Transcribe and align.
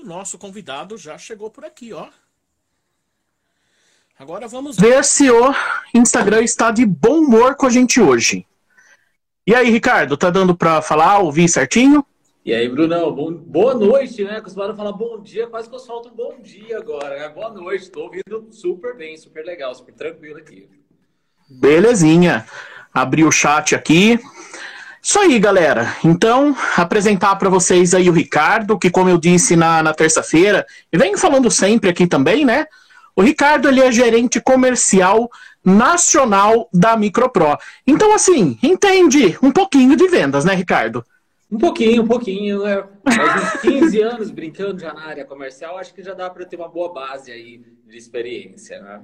O 0.00 0.04
nosso 0.04 0.38
convidado 0.38 0.96
já 0.96 1.18
chegou 1.18 1.50
por 1.50 1.64
aqui, 1.64 1.92
ó. 1.92 2.08
Agora 4.16 4.46
vamos 4.46 4.76
ver 4.76 5.04
se 5.04 5.28
o 5.28 5.52
Instagram 5.92 6.42
está 6.42 6.70
de 6.70 6.86
bom 6.86 7.18
humor 7.18 7.56
com 7.56 7.66
a 7.66 7.70
gente 7.70 8.00
hoje. 8.00 8.46
E 9.44 9.52
aí, 9.52 9.68
Ricardo, 9.70 10.16
tá 10.16 10.30
dando 10.30 10.56
para 10.56 10.80
falar, 10.80 11.18
ouvir 11.18 11.48
certinho? 11.48 12.06
E 12.44 12.54
aí, 12.54 12.68
Brunão, 12.68 13.12
bom, 13.12 13.32
boa 13.32 13.74
noite, 13.74 14.22
né? 14.22 14.36
Acostumaram 14.36 14.74
a 14.74 14.76
falar 14.76 14.92
bom 14.92 15.20
dia, 15.20 15.48
quase 15.48 15.68
que 15.68 15.74
eu 15.74 15.80
solto 15.80 16.10
um 16.10 16.14
bom 16.14 16.40
dia 16.40 16.78
agora. 16.78 17.18
Né? 17.18 17.28
Boa 17.30 17.50
noite, 17.50 17.82
estou 17.82 18.04
ouvindo 18.04 18.46
super 18.52 18.96
bem, 18.96 19.16
super 19.16 19.44
legal, 19.44 19.74
super 19.74 19.94
tranquilo 19.94 20.38
aqui. 20.38 20.68
Belezinha. 21.50 22.46
Abri 22.94 23.24
o 23.24 23.32
chat 23.32 23.74
aqui. 23.74 24.20
Isso 25.02 25.18
aí, 25.18 25.38
galera. 25.38 25.96
Então, 26.04 26.56
apresentar 26.76 27.36
para 27.36 27.48
vocês 27.48 27.94
aí 27.94 28.10
o 28.10 28.12
Ricardo, 28.12 28.78
que 28.78 28.90
como 28.90 29.08
eu 29.08 29.18
disse 29.18 29.56
na, 29.56 29.82
na 29.82 29.94
terça-feira, 29.94 30.66
e 30.92 30.98
venho 30.98 31.16
falando 31.16 31.50
sempre 31.50 31.90
aqui 31.90 32.06
também, 32.06 32.44
né? 32.44 32.66
O 33.14 33.22
Ricardo, 33.22 33.68
ele 33.68 33.80
é 33.80 33.90
gerente 33.90 34.40
comercial 34.40 35.30
nacional 35.64 36.68
da 36.72 36.96
Micropro. 36.96 37.56
Então, 37.86 38.14
assim, 38.14 38.58
entende 38.62 39.36
um 39.42 39.50
pouquinho 39.50 39.96
de 39.96 40.06
vendas, 40.08 40.44
né, 40.44 40.54
Ricardo? 40.54 41.04
Um 41.50 41.58
pouquinho, 41.58 42.02
um 42.02 42.06
pouquinho. 42.06 42.62
Né? 42.62 42.84
Mais 43.04 43.54
uns 43.54 43.60
15 43.62 44.00
anos 44.02 44.30
brincando 44.30 44.80
já 44.80 44.92
na 44.92 45.06
área 45.06 45.24
comercial, 45.24 45.78
acho 45.78 45.94
que 45.94 46.02
já 46.02 46.14
dá 46.14 46.28
para 46.28 46.44
ter 46.44 46.56
uma 46.56 46.68
boa 46.68 46.92
base 46.92 47.32
aí 47.32 47.60
de 47.86 47.96
experiência, 47.96 48.80
né? 48.80 49.00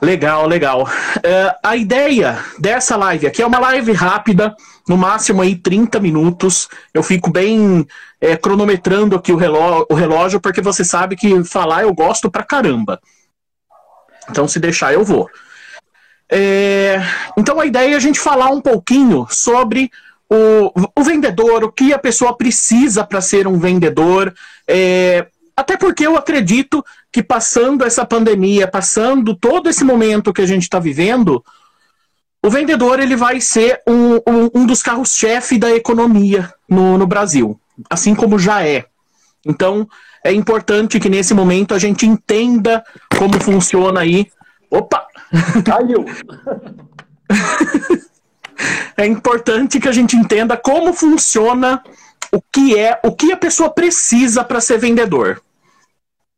Legal, 0.00 0.46
legal. 0.46 0.82
Uh, 0.84 1.54
a 1.62 1.76
ideia 1.76 2.38
dessa 2.58 2.96
live 2.96 3.26
aqui 3.26 3.42
é 3.42 3.46
uma 3.46 3.58
live 3.58 3.92
rápida, 3.92 4.54
no 4.88 4.96
máximo 4.96 5.42
aí 5.42 5.54
30 5.54 6.00
minutos. 6.00 6.68
Eu 6.94 7.02
fico 7.02 7.30
bem 7.30 7.86
é, 8.20 8.34
cronometrando 8.34 9.14
aqui 9.14 9.30
o 9.30 9.36
relógio, 9.36 9.86
o 9.90 9.94
relógio, 9.94 10.40
porque 10.40 10.62
você 10.62 10.84
sabe 10.84 11.16
que 11.16 11.44
falar 11.44 11.82
eu 11.82 11.92
gosto 11.92 12.30
pra 12.30 12.42
caramba. 12.42 12.98
Então, 14.30 14.48
se 14.48 14.58
deixar, 14.58 14.94
eu 14.94 15.04
vou. 15.04 15.28
É, 16.30 17.02
então, 17.36 17.60
a 17.60 17.66
ideia 17.66 17.92
é 17.92 17.96
a 17.96 18.00
gente 18.00 18.18
falar 18.18 18.48
um 18.48 18.60
pouquinho 18.60 19.26
sobre 19.28 19.90
o, 20.30 20.72
o 20.98 21.02
vendedor, 21.02 21.64
o 21.64 21.72
que 21.72 21.92
a 21.92 21.98
pessoa 21.98 22.36
precisa 22.36 23.04
para 23.04 23.20
ser 23.20 23.46
um 23.46 23.58
vendedor. 23.58 24.32
É, 24.66 25.26
até 25.54 25.76
porque 25.76 26.06
eu 26.06 26.16
acredito 26.16 26.82
que 27.12 27.22
passando 27.22 27.84
essa 27.84 28.04
pandemia, 28.04 28.68
passando 28.68 29.34
todo 29.34 29.68
esse 29.68 29.84
momento 29.84 30.32
que 30.32 30.42
a 30.42 30.46
gente 30.46 30.62
está 30.62 30.78
vivendo, 30.78 31.44
o 32.42 32.48
vendedor 32.48 33.00
ele 33.00 33.16
vai 33.16 33.40
ser 33.40 33.82
um, 33.86 34.14
um, 34.16 34.50
um 34.54 34.66
dos 34.66 34.82
carros-chefe 34.82 35.58
da 35.58 35.70
economia 35.70 36.52
no, 36.68 36.96
no 36.96 37.06
Brasil, 37.06 37.60
assim 37.88 38.14
como 38.14 38.38
já 38.38 38.64
é. 38.64 38.86
Então, 39.44 39.88
é 40.24 40.32
importante 40.32 41.00
que 41.00 41.08
nesse 41.08 41.34
momento 41.34 41.74
a 41.74 41.78
gente 41.78 42.06
entenda 42.06 42.84
como 43.18 43.40
funciona 43.40 44.00
aí. 44.00 44.30
Opa! 44.70 45.06
Caiu! 45.64 46.04
é 48.96 49.06
importante 49.06 49.80
que 49.80 49.88
a 49.88 49.92
gente 49.92 50.16
entenda 50.16 50.56
como 50.56 50.92
funciona 50.92 51.82
o 52.32 52.40
que 52.40 52.78
é, 52.78 53.00
o 53.02 53.12
que 53.12 53.32
a 53.32 53.36
pessoa 53.36 53.70
precisa 53.70 54.44
para 54.44 54.60
ser 54.60 54.78
vendedor. 54.78 55.42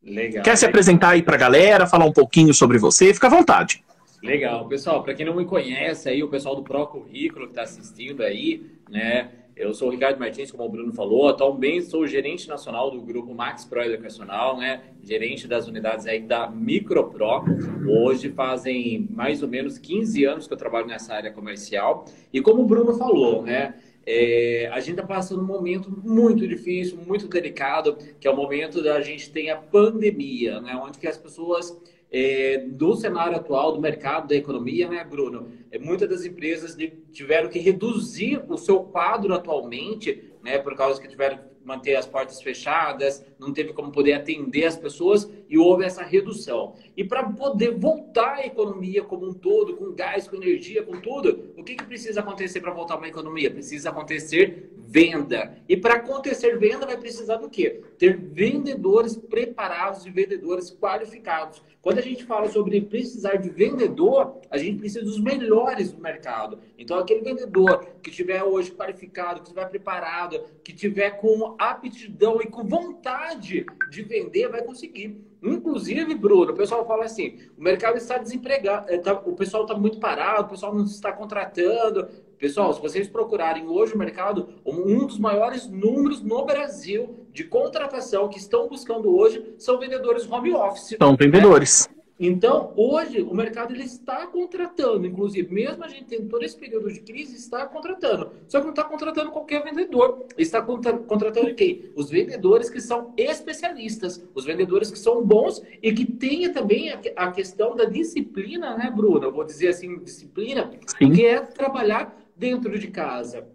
Legal. 0.04 0.42
Quer 0.42 0.56
se 0.56 0.66
apresentar 0.66 1.10
aí 1.10 1.22
para 1.22 1.34
a 1.34 1.38
galera, 1.38 1.86
falar 1.86 2.04
um 2.04 2.12
pouquinho 2.12 2.52
sobre 2.52 2.78
você? 2.78 3.14
Fica 3.14 3.28
à 3.28 3.30
vontade. 3.30 3.84
Legal, 4.22 4.66
pessoal. 4.68 5.02
Para 5.02 5.14
quem 5.14 5.26
não 5.26 5.34
me 5.34 5.44
conhece 5.44 6.08
aí, 6.08 6.22
o 6.22 6.28
pessoal 6.28 6.54
do 6.54 6.62
Pro 6.62 6.86
Currículo 6.86 7.46
que 7.46 7.52
está 7.52 7.62
assistindo 7.62 8.22
aí, 8.22 8.62
né? 8.88 9.30
Eu 9.54 9.74
sou 9.74 9.88
o 9.88 9.90
Ricardo 9.90 10.18
Martins, 10.18 10.50
como 10.50 10.64
o 10.64 10.68
Bruno 10.68 10.92
falou. 10.92 11.28
Atualmente 11.28 11.84
sou 11.84 12.06
gerente 12.06 12.48
nacional 12.48 12.90
do 12.90 13.00
grupo 13.02 13.34
Max 13.34 13.64
Pro 13.64 13.82
Educacional, 13.82 14.56
né? 14.56 14.80
Gerente 15.02 15.46
das 15.46 15.68
unidades 15.68 16.06
aí 16.06 16.20
da 16.20 16.48
Micropro. 16.48 17.44
Hoje 17.86 18.30
fazem 18.30 19.06
mais 19.10 19.42
ou 19.42 19.48
menos 19.48 19.76
15 19.76 20.24
anos 20.24 20.46
que 20.46 20.52
eu 20.54 20.56
trabalho 20.56 20.86
nessa 20.86 21.14
área 21.14 21.30
comercial. 21.30 22.06
E 22.32 22.40
como 22.40 22.62
o 22.62 22.66
Bruno 22.66 22.96
falou, 22.96 23.42
né? 23.42 23.74
É, 24.04 24.68
a 24.72 24.80
gente 24.80 24.92
está 24.92 25.06
passando 25.06 25.42
um 25.42 25.46
momento 25.46 25.90
muito 25.90 26.46
difícil, 26.46 26.98
muito 27.06 27.28
delicado, 27.28 27.96
que 28.18 28.26
é 28.26 28.30
o 28.30 28.36
momento 28.36 28.82
da 28.82 29.00
gente 29.00 29.30
ter 29.30 29.48
a 29.50 29.56
pandemia, 29.56 30.60
né? 30.60 30.74
Onde 30.74 30.98
que 30.98 31.06
as 31.06 31.16
pessoas 31.16 31.76
é, 32.10 32.58
do 32.68 32.94
cenário 32.94 33.36
atual 33.36 33.72
do 33.72 33.80
mercado 33.80 34.28
da 34.28 34.34
economia, 34.34 34.88
né, 34.88 35.04
Bruno? 35.04 35.50
É, 35.70 35.78
muitas 35.78 36.08
das 36.08 36.24
empresas 36.24 36.76
tiveram 37.12 37.48
que 37.48 37.58
reduzir 37.58 38.42
o 38.48 38.58
seu 38.58 38.80
quadro 38.80 39.32
atualmente, 39.34 40.30
né, 40.42 40.58
por 40.58 40.74
causa 40.74 41.00
que 41.00 41.08
tiveram 41.08 41.38
que 41.38 41.44
manter 41.64 41.94
as 41.94 42.06
portas 42.06 42.42
fechadas, 42.42 43.24
não 43.38 43.52
teve 43.52 43.72
como 43.72 43.92
poder 43.92 44.14
atender 44.14 44.64
as 44.64 44.76
pessoas 44.76 45.30
e 45.52 45.58
houve 45.58 45.84
essa 45.84 46.02
redução. 46.02 46.72
E 46.96 47.04
para 47.04 47.24
poder 47.24 47.72
voltar 47.72 48.36
a 48.36 48.46
economia 48.46 49.04
como 49.04 49.28
um 49.28 49.34
todo, 49.34 49.76
com 49.76 49.92
gás, 49.92 50.26
com 50.26 50.36
energia, 50.36 50.82
com 50.82 50.98
tudo, 50.98 51.52
o 51.58 51.62
que, 51.62 51.76
que 51.76 51.84
precisa 51.84 52.20
acontecer 52.20 52.62
para 52.62 52.72
voltar 52.72 52.96
uma 52.96 53.06
economia? 53.06 53.50
Precisa 53.50 53.90
acontecer 53.90 54.72
venda. 54.78 55.58
E 55.68 55.76
para 55.76 55.94
acontecer 55.94 56.58
venda, 56.58 56.86
vai 56.86 56.96
precisar 56.96 57.36
do 57.36 57.50
quê? 57.50 57.82
Ter 57.98 58.16
vendedores 58.16 59.14
preparados 59.14 60.06
e 60.06 60.10
vendedores 60.10 60.70
qualificados. 60.70 61.62
Quando 61.82 61.98
a 61.98 62.02
gente 62.02 62.24
fala 62.24 62.48
sobre 62.48 62.80
precisar 62.80 63.36
de 63.36 63.50
vendedor, 63.50 64.40
a 64.50 64.56
gente 64.56 64.78
precisa 64.78 65.04
dos 65.04 65.18
melhores 65.18 65.92
do 65.92 66.00
mercado. 66.00 66.60
Então, 66.78 66.98
aquele 66.98 67.22
vendedor 67.22 67.86
que 68.02 68.10
estiver 68.10 68.42
hoje 68.42 68.70
qualificado, 68.70 69.40
que 69.40 69.48
estiver 69.48 69.68
preparado, 69.68 70.44
que 70.62 70.72
tiver 70.72 71.10
com 71.12 71.56
aptidão 71.58 72.40
e 72.40 72.46
com 72.46 72.62
vontade 72.62 73.66
de 73.90 74.02
vender, 74.02 74.48
vai 74.48 74.62
conseguir. 74.62 75.20
Inclusive, 75.42 76.14
Bruno, 76.14 76.52
o 76.52 76.56
pessoal 76.56 76.86
fala 76.86 77.04
assim: 77.04 77.38
o 77.58 77.62
mercado 77.62 77.96
está 77.96 78.16
desempregado, 78.16 78.88
é, 78.88 78.98
tá, 78.98 79.12
o 79.12 79.34
pessoal 79.34 79.64
está 79.64 79.74
muito 79.74 79.98
parado, 79.98 80.46
o 80.46 80.50
pessoal 80.50 80.74
não 80.74 80.84
está 80.84 81.12
contratando. 81.12 82.08
Pessoal, 82.38 82.72
se 82.72 82.80
vocês 82.80 83.08
procurarem 83.08 83.68
hoje 83.68 83.94
o 83.94 83.98
mercado, 83.98 84.48
um 84.64 85.06
dos 85.06 85.18
maiores 85.18 85.68
números 85.68 86.22
no 86.22 86.44
Brasil 86.44 87.26
de 87.32 87.44
contratação 87.44 88.28
que 88.28 88.38
estão 88.38 88.68
buscando 88.68 89.16
hoje 89.16 89.54
são 89.58 89.78
vendedores 89.78 90.30
home 90.30 90.52
office. 90.52 90.96
São 90.98 91.16
vendedores. 91.16 91.88
Então, 92.24 92.72
hoje, 92.76 93.20
o 93.20 93.34
mercado 93.34 93.74
ele 93.74 93.82
está 93.82 94.28
contratando, 94.28 95.08
inclusive, 95.08 95.52
mesmo 95.52 95.82
a 95.82 95.88
gente 95.88 96.04
tendo 96.04 96.28
todo 96.28 96.44
esse 96.44 96.56
período 96.56 96.88
de 96.88 97.00
crise, 97.00 97.34
está 97.34 97.66
contratando. 97.66 98.30
Só 98.46 98.60
que 98.60 98.66
não 98.66 98.72
está 98.72 98.84
contratando 98.84 99.32
qualquer 99.32 99.64
vendedor. 99.64 100.24
Está 100.38 100.62
contratando 100.62 101.52
quem? 101.56 101.90
Os 101.96 102.10
vendedores 102.10 102.70
que 102.70 102.80
são 102.80 103.12
especialistas, 103.16 104.24
os 104.36 104.44
vendedores 104.44 104.88
que 104.88 104.98
são 105.00 105.20
bons 105.26 105.60
e 105.82 105.92
que 105.92 106.04
tenha 106.04 106.52
também 106.52 106.92
a 107.16 107.32
questão 107.32 107.74
da 107.74 107.86
disciplina, 107.86 108.76
né, 108.76 108.88
Bruna? 108.94 109.26
Eu 109.26 109.32
vou 109.32 109.42
dizer 109.42 109.70
assim, 109.70 109.98
disciplina, 109.98 110.70
Sim. 110.96 111.10
que 111.10 111.26
é 111.26 111.40
trabalhar 111.40 112.16
dentro 112.36 112.78
de 112.78 112.86
casa. 112.86 113.48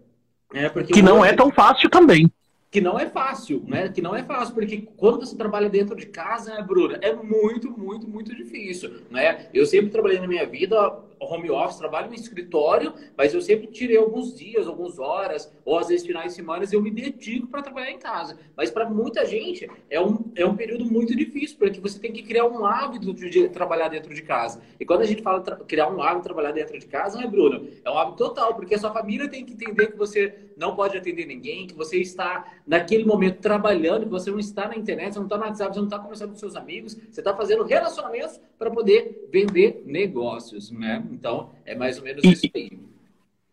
É, 0.52 0.68
que 0.68 1.00
não 1.00 1.24
é 1.24 1.34
tão 1.34 1.50
fácil 1.50 1.88
também 1.88 2.30
que 2.70 2.80
não 2.80 2.98
é 2.98 3.08
fácil, 3.08 3.64
né? 3.66 3.88
Que 3.88 4.02
não 4.02 4.14
é 4.14 4.22
fácil, 4.22 4.54
porque 4.54 4.88
quando 4.96 5.20
você 5.20 5.36
trabalha 5.36 5.70
dentro 5.70 5.96
de 5.96 6.06
casa, 6.06 6.54
né, 6.54 6.62
Bruna, 6.62 6.98
é 7.00 7.14
muito, 7.14 7.70
muito, 7.70 8.06
muito 8.06 8.34
difícil, 8.34 9.02
né? 9.10 9.48
Eu 9.54 9.64
sempre 9.64 9.90
trabalhei 9.90 10.20
na 10.20 10.26
minha 10.28 10.46
vida 10.46 10.76
home 11.20 11.50
office, 11.50 11.78
trabalho 11.78 12.08
no 12.08 12.14
escritório, 12.14 12.92
mas 13.16 13.34
eu 13.34 13.40
sempre 13.40 13.66
tirei 13.66 13.96
alguns 13.96 14.34
dias, 14.34 14.66
algumas 14.66 14.98
horas, 14.98 15.52
ou 15.64 15.78
às 15.78 15.88
vezes 15.88 16.06
finais 16.06 16.28
de 16.28 16.34
semana, 16.34 16.64
eu 16.70 16.82
me 16.82 16.90
dedico 16.90 17.46
para 17.46 17.62
trabalhar 17.62 17.90
em 17.90 17.98
casa. 17.98 18.38
Mas 18.56 18.70
para 18.70 18.88
muita 18.88 19.24
gente 19.24 19.68
é 19.90 20.00
um, 20.00 20.30
é 20.34 20.44
um 20.44 20.56
período 20.56 20.84
muito 20.84 21.14
difícil, 21.14 21.56
porque 21.58 21.80
você 21.80 21.98
tem 21.98 22.12
que 22.12 22.22
criar 22.22 22.46
um 22.46 22.64
hábito 22.64 23.12
de 23.12 23.48
trabalhar 23.48 23.88
dentro 23.88 24.14
de 24.14 24.22
casa. 24.22 24.60
E 24.78 24.84
quando 24.84 25.02
a 25.02 25.06
gente 25.06 25.22
fala 25.22 25.40
criar 25.66 25.88
um 25.88 26.02
hábito 26.02 26.18
de 26.18 26.24
trabalhar 26.24 26.52
dentro 26.52 26.78
de 26.78 26.86
casa, 26.86 27.18
né, 27.18 27.26
Bruno? 27.26 27.68
É 27.84 27.90
um 27.90 27.98
hábito 27.98 28.16
total, 28.18 28.54
porque 28.54 28.74
a 28.74 28.78
sua 28.78 28.92
família 28.92 29.28
tem 29.28 29.44
que 29.44 29.52
entender 29.52 29.88
que 29.88 29.96
você 29.96 30.48
não 30.56 30.74
pode 30.74 30.96
atender 30.96 31.26
ninguém, 31.26 31.66
que 31.66 31.74
você 31.74 31.98
está 31.98 32.52
naquele 32.66 33.04
momento 33.04 33.40
trabalhando, 33.40 34.04
que 34.04 34.10
você 34.10 34.30
não 34.30 34.38
está 34.38 34.68
na 34.68 34.76
internet, 34.76 35.12
você 35.12 35.18
não 35.18 35.26
está 35.26 35.36
no 35.36 35.44
WhatsApp, 35.44 35.72
você 35.72 35.78
não 35.78 35.86
está 35.86 35.98
conversando 35.98 36.30
com 36.30 36.36
seus 36.36 36.56
amigos, 36.56 36.94
você 36.94 37.20
está 37.20 37.34
fazendo 37.34 37.62
relacionamentos 37.62 38.40
para 38.58 38.70
poder 38.70 39.28
vender 39.30 39.82
negócios, 39.86 40.70
né? 40.70 41.04
Então, 41.10 41.50
é 41.64 41.74
mais 41.74 41.98
ou 41.98 42.04
menos 42.04 42.22
e, 42.24 42.32
isso 42.32 42.48
aí. 42.54 42.78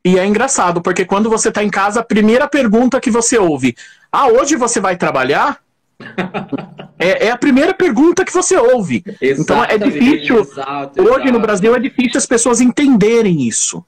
E 0.03 0.19
é 0.19 0.25
engraçado, 0.25 0.81
porque 0.81 1.03
quando 1.03 1.29
você 1.29 1.49
está 1.49 1.63
em 1.63 1.69
casa, 1.69 2.01
a 2.01 2.03
primeira 2.03 2.47
pergunta 2.47 2.99
que 2.99 3.09
você 3.09 3.37
ouve: 3.37 3.75
Ah, 4.11 4.27
hoje 4.27 4.55
você 4.55 4.79
vai 4.79 4.95
trabalhar? 4.95 5.59
é, 6.99 7.27
é, 7.27 7.31
a 7.31 7.37
primeira 7.37 7.73
pergunta 7.73 8.25
que 8.25 8.33
você 8.33 8.55
ouve. 8.57 9.03
Exatamente, 9.19 9.41
então 9.41 9.63
é 9.63 9.77
difícil. 9.77 10.39
Exato, 10.41 11.01
hoje 11.01 11.13
exato. 11.13 11.31
no 11.31 11.39
Brasil 11.39 11.75
é 11.75 11.79
difícil 11.79 12.17
as 12.17 12.25
pessoas 12.25 12.61
entenderem 12.61 13.47
isso. 13.47 13.83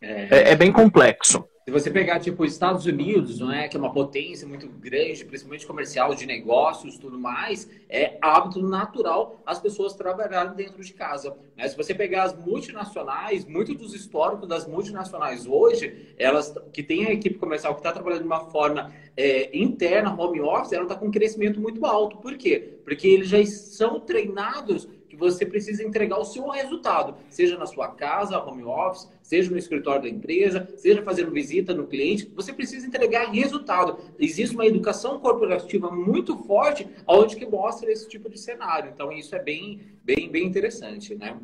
É, 0.00 0.28
é, 0.30 0.52
é 0.52 0.56
bem 0.56 0.70
complexo. 0.70 1.44
Se 1.68 1.72
você 1.72 1.90
pegar, 1.90 2.20
tipo, 2.20 2.44
os 2.44 2.52
Estados 2.52 2.86
Unidos, 2.86 3.40
não 3.40 3.50
é? 3.50 3.66
que 3.66 3.76
é 3.76 3.80
uma 3.80 3.92
potência 3.92 4.46
muito 4.46 4.68
grande, 4.68 5.24
principalmente 5.24 5.66
comercial, 5.66 6.14
de 6.14 6.24
negócios 6.24 6.96
tudo 6.96 7.18
mais, 7.18 7.68
é 7.88 8.16
hábito 8.22 8.62
natural 8.62 9.42
as 9.44 9.58
pessoas 9.58 9.92
trabalharem 9.92 10.54
dentro 10.54 10.80
de 10.80 10.94
casa. 10.94 11.36
Né? 11.56 11.66
Se 11.66 11.76
você 11.76 11.92
pegar 11.92 12.22
as 12.22 12.38
multinacionais, 12.38 13.44
muito 13.44 13.74
dos 13.74 13.94
históricos 13.94 14.48
das 14.48 14.64
multinacionais 14.64 15.44
hoje, 15.44 16.14
elas 16.16 16.54
que 16.72 16.84
têm 16.84 17.06
a 17.06 17.12
equipe 17.12 17.36
comercial 17.36 17.74
que 17.74 17.80
está 17.80 17.90
trabalhando 17.90 18.20
de 18.20 18.26
uma 18.28 18.48
forma 18.48 18.92
é, 19.16 19.50
interna, 19.58 20.14
home 20.14 20.40
office, 20.40 20.72
ela 20.72 20.84
está 20.84 20.94
com 20.94 21.06
um 21.06 21.10
crescimento 21.10 21.60
muito 21.60 21.84
alto. 21.84 22.18
Por 22.18 22.36
quê? 22.36 22.78
Porque 22.84 23.08
eles 23.08 23.26
já 23.26 23.44
são 23.44 23.98
treinados 23.98 24.88
que 25.16 25.20
você 25.20 25.46
precisa 25.46 25.82
entregar 25.82 26.18
o 26.18 26.24
seu 26.24 26.48
resultado, 26.48 27.16
seja 27.30 27.58
na 27.58 27.66
sua 27.66 27.88
casa, 27.88 28.38
home 28.38 28.62
office, 28.64 29.08
seja 29.22 29.50
no 29.50 29.58
escritório 29.58 30.02
da 30.02 30.08
empresa, 30.08 30.68
seja 30.76 31.02
fazendo 31.02 31.30
visita 31.30 31.74
no 31.74 31.86
cliente, 31.86 32.30
você 32.36 32.52
precisa 32.52 32.86
entregar 32.86 33.30
resultado. 33.32 33.98
Existe 34.18 34.54
uma 34.54 34.66
educação 34.66 35.18
corporativa 35.18 35.90
muito 35.90 36.36
forte 36.36 36.86
onde 37.06 37.34
que 37.34 37.46
mostra 37.46 37.90
esse 37.90 38.08
tipo 38.08 38.28
de 38.28 38.38
cenário. 38.38 38.92
Então 38.94 39.10
isso 39.10 39.34
é 39.34 39.42
bem, 39.42 39.80
bem, 40.04 40.30
bem 40.30 40.46
interessante, 40.46 41.14
né? 41.14 41.36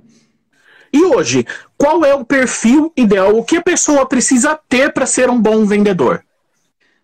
E 0.92 1.02
hoje, 1.04 1.46
qual 1.78 2.04
é 2.04 2.14
o 2.14 2.24
perfil 2.24 2.92
ideal? 2.94 3.34
O 3.34 3.44
que 3.44 3.56
a 3.56 3.62
pessoa 3.62 4.06
precisa 4.06 4.54
ter 4.68 4.92
para 4.92 5.06
ser 5.06 5.30
um 5.30 5.40
bom 5.40 5.64
vendedor? 5.64 6.22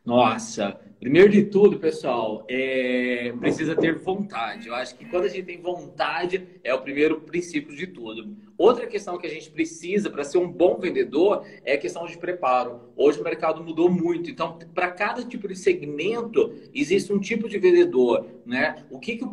Nossa, 0.05 0.79
Primeiro 1.01 1.29
de 1.29 1.45
tudo, 1.45 1.79
pessoal, 1.79 2.45
é... 2.49 3.33
precisa 3.39 3.77
ter 3.77 3.95
vontade. 3.95 4.67
Eu 4.67 4.75
acho 4.75 4.97
que 4.97 5.05
quando 5.05 5.25
a 5.25 5.29
gente 5.29 5.45
tem 5.45 5.61
vontade, 5.61 6.45
é 6.65 6.75
o 6.75 6.81
primeiro 6.81 7.21
princípio 7.21 7.75
de 7.77 7.87
tudo. 7.87 8.37
Outra 8.59 8.85
questão 8.89 9.17
que 9.17 9.25
a 9.25 9.31
gente 9.31 9.49
precisa 9.49 10.11
para 10.11 10.25
ser 10.25 10.39
um 10.39 10.51
bom 10.51 10.77
vendedor 10.77 11.47
é 11.65 11.75
a 11.75 11.79
questão 11.79 12.05
de 12.05 12.19
preparo. 12.19 12.81
Hoje 12.97 13.21
o 13.21 13.23
mercado 13.23 13.63
mudou 13.63 13.89
muito, 13.89 14.29
então 14.29 14.59
para 14.75 14.91
cada 14.91 15.25
tipo 15.25 15.47
de 15.47 15.55
segmento 15.55 16.53
existe 16.75 17.13
um 17.13 17.21
tipo 17.21 17.49
de 17.49 17.57
vendedor, 17.59 18.27
né? 18.45 18.85
O 18.91 18.99
que, 18.99 19.17
que 19.17 19.25
o, 19.25 19.33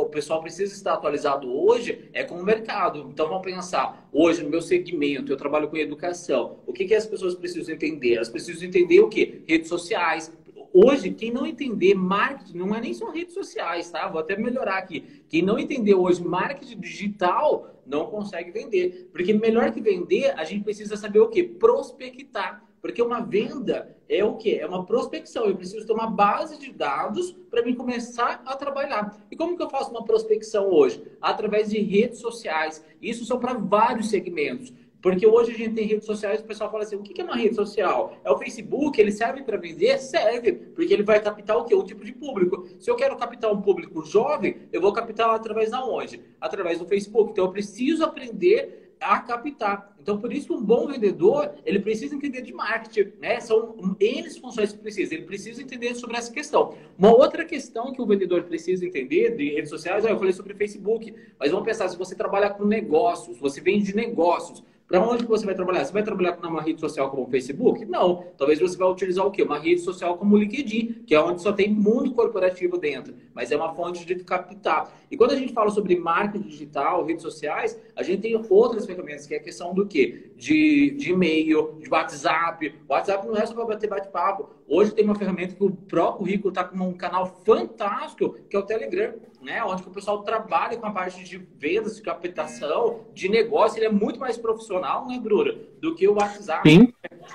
o 0.00 0.06
pessoal 0.06 0.40
precisa 0.40 0.74
estar 0.74 0.94
atualizado 0.94 1.48
hoje 1.48 2.10
é 2.12 2.24
com 2.24 2.34
o 2.34 2.44
mercado. 2.44 3.08
Então 3.12 3.28
vamos 3.28 3.44
pensar, 3.44 4.08
hoje 4.12 4.42
no 4.42 4.50
meu 4.50 4.60
segmento 4.60 5.30
eu 5.30 5.36
trabalho 5.36 5.68
com 5.68 5.76
educação. 5.76 6.58
O 6.66 6.72
que, 6.72 6.84
que 6.84 6.94
as 6.96 7.06
pessoas 7.06 7.36
precisam 7.36 7.72
entender? 7.72 8.16
Elas 8.16 8.28
precisam 8.28 8.66
entender 8.66 8.98
o 8.98 9.08
que? 9.08 9.44
Redes 9.46 9.68
sociais, 9.68 10.32
Hoje, 10.76 11.12
quem 11.12 11.30
não 11.30 11.46
entender 11.46 11.94
marketing, 11.94 12.58
não 12.58 12.74
é 12.74 12.80
nem 12.80 12.92
só 12.92 13.08
redes 13.08 13.32
sociais, 13.32 13.88
tá? 13.92 14.08
Vou 14.08 14.20
até 14.20 14.36
melhorar 14.36 14.76
aqui. 14.76 15.22
Quem 15.28 15.40
não 15.40 15.56
entender 15.56 15.94
hoje 15.94 16.20
marketing 16.20 16.80
digital 16.80 17.80
não 17.86 18.06
consegue 18.06 18.50
vender. 18.50 19.08
Porque 19.12 19.32
melhor 19.32 19.70
que 19.70 19.80
vender, 19.80 20.34
a 20.36 20.42
gente 20.42 20.64
precisa 20.64 20.96
saber 20.96 21.20
o 21.20 21.28
quê? 21.28 21.44
Prospectar. 21.44 22.64
Porque 22.82 23.00
uma 23.00 23.20
venda 23.20 23.96
é 24.08 24.24
o 24.24 24.36
quê? 24.36 24.58
É 24.60 24.66
uma 24.66 24.84
prospecção. 24.84 25.46
Eu 25.46 25.56
preciso 25.56 25.86
ter 25.86 25.92
uma 25.92 26.10
base 26.10 26.58
de 26.58 26.72
dados 26.72 27.30
para 27.48 27.62
mim 27.62 27.76
começar 27.76 28.42
a 28.44 28.56
trabalhar. 28.56 29.16
E 29.30 29.36
como 29.36 29.56
que 29.56 29.62
eu 29.62 29.70
faço 29.70 29.92
uma 29.92 30.04
prospecção 30.04 30.68
hoje? 30.68 31.02
Através 31.20 31.70
de 31.70 31.78
redes 31.78 32.18
sociais. 32.18 32.84
Isso 33.00 33.24
são 33.24 33.38
para 33.38 33.54
vários 33.54 34.10
segmentos. 34.10 34.72
Porque 35.04 35.26
hoje 35.26 35.50
a 35.50 35.54
gente 35.54 35.74
tem 35.74 35.86
redes 35.86 36.06
sociais 36.06 36.40
e 36.40 36.44
o 36.44 36.46
pessoal 36.46 36.70
fala 36.70 36.82
assim: 36.82 36.96
o 36.96 37.02
que 37.02 37.20
é 37.20 37.24
uma 37.24 37.36
rede 37.36 37.54
social? 37.54 38.16
É 38.24 38.30
o 38.30 38.38
Facebook, 38.38 38.98
ele 38.98 39.12
serve 39.12 39.42
para 39.42 39.58
vender? 39.58 39.98
Serve, 39.98 40.52
porque 40.52 40.94
ele 40.94 41.02
vai 41.02 41.20
captar 41.20 41.58
o 41.58 41.66
quê? 41.66 41.74
Um 41.74 41.84
tipo 41.84 42.02
de 42.06 42.12
público. 42.12 42.66
Se 42.80 42.90
eu 42.90 42.96
quero 42.96 43.14
captar 43.14 43.52
um 43.52 43.60
público 43.60 44.02
jovem, 44.02 44.56
eu 44.72 44.80
vou 44.80 44.94
captar 44.94 45.28
através 45.34 45.72
da 45.72 45.84
onde? 45.84 46.22
Através 46.40 46.78
do 46.78 46.86
Facebook. 46.86 47.32
Então 47.32 47.44
eu 47.44 47.52
preciso 47.52 48.02
aprender 48.02 48.96
a 48.98 49.20
captar. 49.20 49.94
Então, 50.00 50.18
por 50.18 50.32
isso, 50.32 50.54
um 50.54 50.62
bom 50.62 50.86
vendedor, 50.86 51.52
ele 51.66 51.80
precisa 51.80 52.14
entender 52.14 52.40
de 52.40 52.54
marketing, 52.54 53.12
né? 53.20 53.40
São 53.40 53.76
N 54.00 54.30
funções 54.40 54.72
que 54.72 54.78
precisa. 54.78 55.12
Ele 55.12 55.24
precisa 55.24 55.60
entender 55.60 55.94
sobre 55.96 56.16
essa 56.16 56.32
questão. 56.32 56.74
Uma 56.98 57.14
outra 57.14 57.44
questão 57.44 57.92
que 57.92 58.00
o 58.00 58.06
vendedor 58.06 58.44
precisa 58.44 58.86
entender 58.86 59.36
de 59.36 59.50
redes 59.50 59.68
sociais, 59.68 60.02
eu 60.02 60.16
falei 60.16 60.32
sobre 60.32 60.54
Facebook, 60.54 61.14
mas 61.38 61.50
vamos 61.50 61.66
pensar, 61.66 61.88
se 61.88 61.98
você 61.98 62.14
trabalha 62.14 62.48
com 62.48 62.64
negócios, 62.64 63.38
você 63.38 63.60
vende 63.60 63.94
negócios, 63.94 64.62
para 64.86 65.00
onde 65.00 65.24
você 65.24 65.46
vai 65.46 65.54
trabalhar? 65.54 65.84
Você 65.84 65.92
vai 65.92 66.02
trabalhar 66.02 66.38
numa 66.42 66.60
rede 66.60 66.78
social 66.78 67.10
como 67.10 67.22
o 67.22 67.26
Facebook? 67.26 67.84
Não. 67.86 68.26
Talvez 68.36 68.60
você 68.60 68.76
vai 68.76 68.88
utilizar 68.88 69.26
o 69.26 69.30
quê? 69.30 69.42
Uma 69.42 69.58
rede 69.58 69.80
social 69.80 70.18
como 70.18 70.36
o 70.36 70.38
LinkedIn, 70.38 71.04
que 71.06 71.14
é 71.14 71.20
onde 71.20 71.40
só 71.40 71.52
tem 71.52 71.70
mundo 71.70 72.12
corporativo 72.12 72.76
dentro, 72.76 73.14
mas 73.32 73.50
é 73.50 73.56
uma 73.56 73.74
fonte 73.74 74.04
de 74.04 74.16
capital. 74.16 74.92
E 75.10 75.16
quando 75.16 75.32
a 75.32 75.36
gente 75.36 75.52
fala 75.54 75.70
sobre 75.70 75.96
marketing 75.96 76.48
digital, 76.48 77.04
redes 77.04 77.22
sociais, 77.22 77.80
a 77.96 78.02
gente 78.02 78.20
tem 78.20 78.46
outras 78.50 78.84
ferramentas, 78.84 79.26
que 79.26 79.34
é 79.34 79.38
a 79.38 79.42
questão 79.42 79.72
do 79.72 79.86
quê? 79.86 80.32
De, 80.36 80.90
de 80.90 81.12
e-mail, 81.12 81.78
de 81.80 81.88
WhatsApp. 81.88 82.74
O 82.86 82.92
WhatsApp 82.92 83.26
não 83.26 83.36
é 83.36 83.46
só 83.46 83.54
para 83.54 83.64
bater 83.64 83.88
bate-papo. 83.88 84.50
Hoje 84.68 84.94
tem 84.94 85.04
uma 85.04 85.14
ferramenta 85.14 85.54
que 85.54 85.64
o 85.64 85.70
próprio 85.70 86.18
currículo 86.18 86.50
está 86.50 86.64
com 86.64 86.76
um 86.76 86.92
canal 86.92 87.40
fantástico, 87.44 88.36
que 88.48 88.54
é 88.54 88.58
o 88.58 88.62
Telegram 88.62 89.14
né? 89.44 89.62
Onde 89.62 89.82
o 89.82 89.90
pessoal 89.90 90.22
trabalha 90.22 90.76
com 90.76 90.86
a 90.86 90.90
parte 90.90 91.22
de 91.22 91.36
vendas, 91.36 91.96
de 91.96 92.02
captação, 92.02 93.06
de 93.12 93.28
negócio, 93.28 93.78
ele 93.78 93.86
é 93.86 93.90
muito 93.90 94.18
mais 94.18 94.36
profissional, 94.36 95.06
né, 95.06 95.18
Bruna, 95.22 95.54
do 95.80 95.94
que 95.94 96.08
o 96.08 96.14
WhatsApp. 96.14 96.68
Sim. 96.68 96.92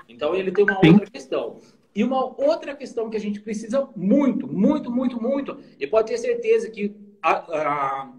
Então 0.07 0.35
ele 0.35 0.51
tem 0.51 0.63
uma 0.63 0.79
Sim. 0.81 0.91
outra 0.93 1.09
questão. 1.09 1.57
E 1.95 2.03
uma 2.03 2.23
outra 2.23 2.75
questão 2.75 3.09
que 3.09 3.17
a 3.17 3.19
gente 3.19 3.39
precisa 3.39 3.87
muito, 3.95 4.47
muito, 4.47 4.91
muito, 4.91 5.21
muito, 5.21 5.59
e 5.79 5.87
pode 5.87 6.07
ter 6.07 6.17
certeza 6.17 6.69
que 6.69 6.95
a, 7.21 7.31
a, 7.31 8.09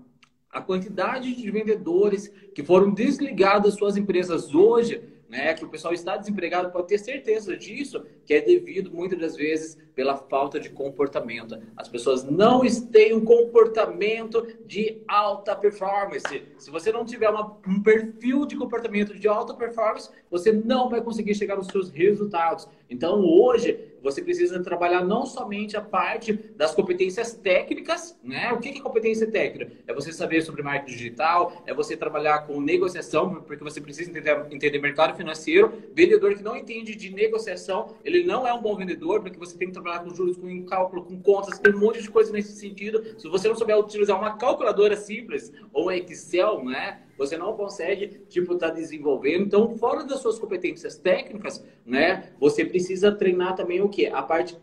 a 0.52 0.60
quantidade 0.60 1.34
de 1.34 1.50
vendedores 1.50 2.28
que 2.54 2.62
foram 2.62 2.92
desligados 2.92 3.70
das 3.70 3.78
suas 3.78 3.96
empresas 3.96 4.54
hoje 4.54 5.02
né, 5.30 5.54
que 5.54 5.64
o 5.64 5.68
pessoal 5.68 5.94
está 5.94 6.16
desempregado, 6.16 6.72
pode 6.72 6.88
ter 6.88 6.98
certeza 6.98 7.56
disso, 7.56 8.04
que 8.26 8.34
é 8.34 8.40
devido 8.40 8.90
muitas 8.90 9.16
das 9.16 9.36
vezes 9.36 9.78
pela 9.94 10.16
falta 10.16 10.58
de 10.58 10.68
comportamento. 10.70 11.56
As 11.76 11.88
pessoas 11.88 12.24
não 12.24 12.62
têm 12.90 13.14
um 13.14 13.24
comportamento 13.24 14.44
de 14.66 15.00
alta 15.06 15.54
performance. 15.54 16.42
Se 16.58 16.70
você 16.70 16.90
não 16.90 17.04
tiver 17.04 17.30
uma, 17.30 17.56
um 17.66 17.80
perfil 17.80 18.44
de 18.44 18.56
comportamento 18.56 19.14
de 19.14 19.28
alta 19.28 19.54
performance, 19.54 20.10
você 20.28 20.52
não 20.52 20.90
vai 20.90 21.00
conseguir 21.00 21.34
chegar 21.36 21.56
nos 21.56 21.68
seus 21.68 21.90
resultados. 21.90 22.68
Então, 22.90 23.24
hoje, 23.24 23.78
você 24.02 24.20
precisa 24.20 24.60
trabalhar 24.62 25.04
não 25.04 25.24
somente 25.24 25.76
a 25.76 25.80
parte 25.80 26.32
das 26.32 26.74
competências 26.74 27.34
técnicas, 27.34 28.18
né? 28.22 28.52
O 28.52 28.58
que 28.58 28.70
é 28.70 28.80
competência 28.80 29.30
técnica? 29.30 29.72
É 29.86 29.94
você 29.94 30.12
saber 30.12 30.42
sobre 30.42 30.62
marketing 30.62 30.96
digital, 30.96 31.62
é 31.66 31.72
você 31.72 31.96
trabalhar 31.96 32.40
com 32.40 32.60
negociação, 32.60 33.42
porque 33.42 33.62
você 33.62 33.80
precisa 33.80 34.10
entender, 34.10 34.46
entender 34.50 34.78
mercado 34.78 35.16
financeiro. 35.16 35.72
Vendedor 35.94 36.34
que 36.34 36.42
não 36.42 36.56
entende 36.56 36.96
de 36.96 37.10
negociação, 37.10 37.94
ele 38.04 38.24
não 38.24 38.46
é 38.46 38.52
um 38.52 38.60
bom 38.60 38.74
vendedor, 38.74 39.20
porque 39.22 39.38
você 39.38 39.56
tem 39.56 39.68
que 39.68 39.74
trabalhar 39.74 40.00
com 40.00 40.14
juros, 40.14 40.36
com 40.36 40.64
cálculo, 40.64 41.04
com 41.04 41.20
contas, 41.20 41.58
tem 41.58 41.74
um 41.74 41.78
monte 41.78 42.02
de 42.02 42.10
coisa 42.10 42.32
nesse 42.32 42.52
sentido. 42.52 43.18
Se 43.18 43.28
você 43.28 43.48
não 43.48 43.54
souber 43.54 43.78
utilizar 43.78 44.18
uma 44.18 44.36
calculadora 44.36 44.96
simples 44.96 45.52
ou 45.72 45.86
um 45.86 45.90
Excel, 45.92 46.64
né? 46.64 47.02
Você 47.20 47.36
não 47.36 47.52
consegue, 47.52 48.22
tipo, 48.30 48.54
estar 48.54 48.70
tá 48.70 48.74
desenvolvendo. 48.74 49.42
Então, 49.42 49.76
fora 49.76 50.02
das 50.04 50.20
suas 50.20 50.38
competências 50.38 50.96
técnicas, 50.96 51.62
né, 51.84 52.30
você 52.40 52.64
precisa 52.64 53.12
treinar 53.12 53.54
também 53.54 53.82
o 53.82 53.90
quê? 53.90 54.10
A 54.10 54.22
parte 54.22 54.56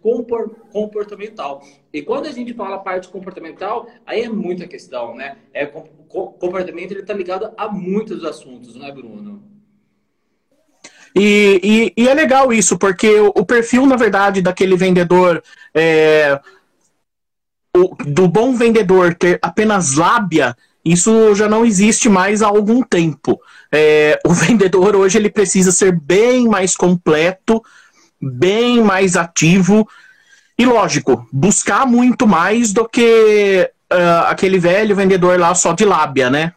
comportamental. 0.72 1.64
E 1.94 2.02
quando 2.02 2.26
a 2.26 2.32
gente 2.32 2.56
fala 2.56 2.80
parte 2.80 3.10
comportamental, 3.10 3.88
aí 4.04 4.24
é 4.24 4.30
muita 4.30 4.66
questão, 4.66 5.16
né? 5.16 5.38
É, 5.54 5.68
comportamento, 5.68 6.94
ele 6.94 7.02
está 7.02 7.14
ligado 7.14 7.54
a 7.56 7.68
muitos 7.68 8.26
assuntos, 8.26 8.76
não 8.76 8.88
é, 8.88 8.92
Bruno? 8.92 9.44
E, 11.16 11.94
e, 11.96 12.02
e, 12.04 12.10
é 12.10 12.14
legal 12.16 12.52
isso, 12.52 12.76
porque 12.80 13.20
o, 13.20 13.46
perfil, 13.46 13.86
na 13.86 13.96
verdade, 13.96 14.42
daquele 14.42 14.76
vendedor, 14.76 15.44
é, 15.76 16.40
o, 17.76 17.96
do 18.04 18.28
bom 18.28 18.56
vendedor 18.56 19.14
ter 19.14 19.38
apenas 19.44 19.96
lábia, 19.96 20.58
isso 20.92 21.36
já 21.36 21.48
não 21.48 21.66
existe 21.66 22.10
mais 22.10 22.42
há 22.42 22.48
algum 22.48 22.82
tempo. 22.82 23.40
É, 23.72 24.20
o 24.26 24.32
vendedor 24.34 24.96
hoje 24.96 25.18
ele 25.18 25.30
precisa 25.30 25.72
ser 25.72 25.92
bem 25.92 26.48
mais 26.48 26.76
completo, 26.76 27.64
bem 28.22 28.82
mais 28.82 29.16
ativo 29.16 29.88
e, 30.58 30.66
lógico, 30.66 31.28
buscar 31.32 31.86
muito 31.86 32.26
mais 32.26 32.74
do 32.74 32.88
que 32.88 33.70
uh, 33.92 34.26
aquele 34.28 34.58
velho 34.58 34.96
vendedor 34.96 35.40
lá 35.40 35.54
só 35.54 35.74
de 35.74 35.86
lábia, 35.86 36.30
né? 36.30 36.54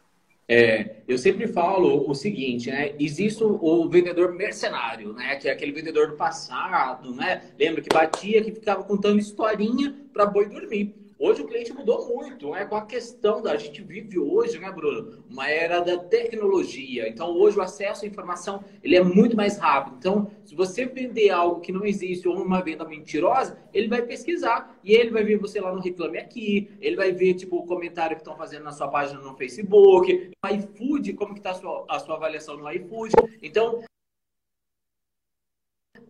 É, 0.49 0.96
eu 1.06 1.16
sempre 1.16 1.46
falo 1.46 2.10
o 2.10 2.14
seguinte, 2.14 2.70
né? 2.70 2.92
Existe 2.99 3.44
o 3.44 3.88
vendedor 3.88 4.34
mercenário, 4.34 5.12
né? 5.12 5.37
Que 5.37 5.49
é 5.49 5.52
aquele 5.52 5.70
vendedor 5.70 6.08
do 6.08 6.16
passado, 6.16 7.14
né? 7.14 7.42
Lembra 7.58 7.80
que 7.80 7.88
batia, 7.88 8.42
que 8.42 8.50
ficava 8.50 8.82
contando 8.82 9.20
historinha 9.20 9.94
para 10.12 10.26
boi 10.26 10.49
dormir. 10.49 10.92
Hoje 11.22 11.42
o 11.42 11.46
cliente 11.46 11.70
mudou 11.74 12.08
muito, 12.08 12.50
né? 12.52 12.64
Com 12.64 12.76
a 12.76 12.86
questão 12.86 13.42
da 13.42 13.52
a 13.52 13.56
gente 13.58 13.82
vive 13.82 14.18
hoje, 14.18 14.58
né, 14.58 14.72
Bruno? 14.72 15.22
Uma 15.28 15.50
era 15.50 15.80
da 15.80 15.98
tecnologia. 15.98 17.06
Então 17.06 17.36
hoje 17.36 17.58
o 17.58 17.60
acesso 17.60 18.06
à 18.06 18.08
informação 18.08 18.64
ele 18.82 18.96
é 18.96 19.02
muito 19.04 19.36
mais 19.36 19.58
rápido. 19.58 19.96
Então, 19.98 20.30
se 20.46 20.54
você 20.54 20.86
vender 20.86 21.28
algo 21.28 21.60
que 21.60 21.72
não 21.72 21.84
existe 21.84 22.26
ou 22.26 22.40
uma 22.40 22.62
venda 22.62 22.86
mentirosa, 22.86 23.58
ele 23.74 23.86
vai 23.86 24.00
pesquisar 24.00 24.74
e 24.82 24.94
ele 24.94 25.10
vai 25.10 25.22
ver 25.22 25.36
você 25.36 25.60
lá 25.60 25.74
no 25.74 25.82
Reclame 25.82 26.16
Aqui, 26.16 26.70
ele 26.80 26.96
vai 26.96 27.12
ver 27.12 27.34
tipo 27.34 27.58
o 27.58 27.66
comentário 27.66 28.16
que 28.16 28.22
estão 28.22 28.34
fazendo 28.34 28.64
na 28.64 28.72
sua 28.72 28.88
página 28.88 29.20
no 29.20 29.36
Facebook, 29.36 30.30
no 30.42 30.50
iFood, 30.54 31.12
como 31.12 31.34
que 31.34 31.40
está 31.40 31.50
a 31.50 31.54
sua, 31.54 31.84
a 31.86 31.98
sua 31.98 32.14
avaliação 32.14 32.56
no 32.56 32.70
iFood. 32.72 33.12
Então, 33.42 33.82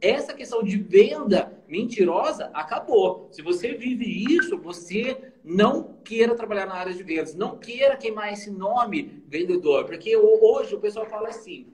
essa 0.00 0.34
questão 0.34 0.62
de 0.62 0.76
venda 0.76 1.52
mentirosa 1.68 2.50
acabou. 2.54 3.28
Se 3.30 3.42
você 3.42 3.74
vive 3.74 4.04
isso, 4.34 4.56
você 4.58 5.32
não 5.44 5.94
queira 6.04 6.34
trabalhar 6.34 6.66
na 6.66 6.74
área 6.74 6.92
de 6.92 7.02
vendas, 7.02 7.34
não 7.34 7.58
queira 7.58 7.96
queimar 7.96 8.32
esse 8.32 8.50
nome 8.50 9.22
vendedor, 9.26 9.84
porque 9.84 10.16
hoje 10.16 10.74
o 10.74 10.80
pessoal 10.80 11.06
fala 11.06 11.28
assim. 11.28 11.66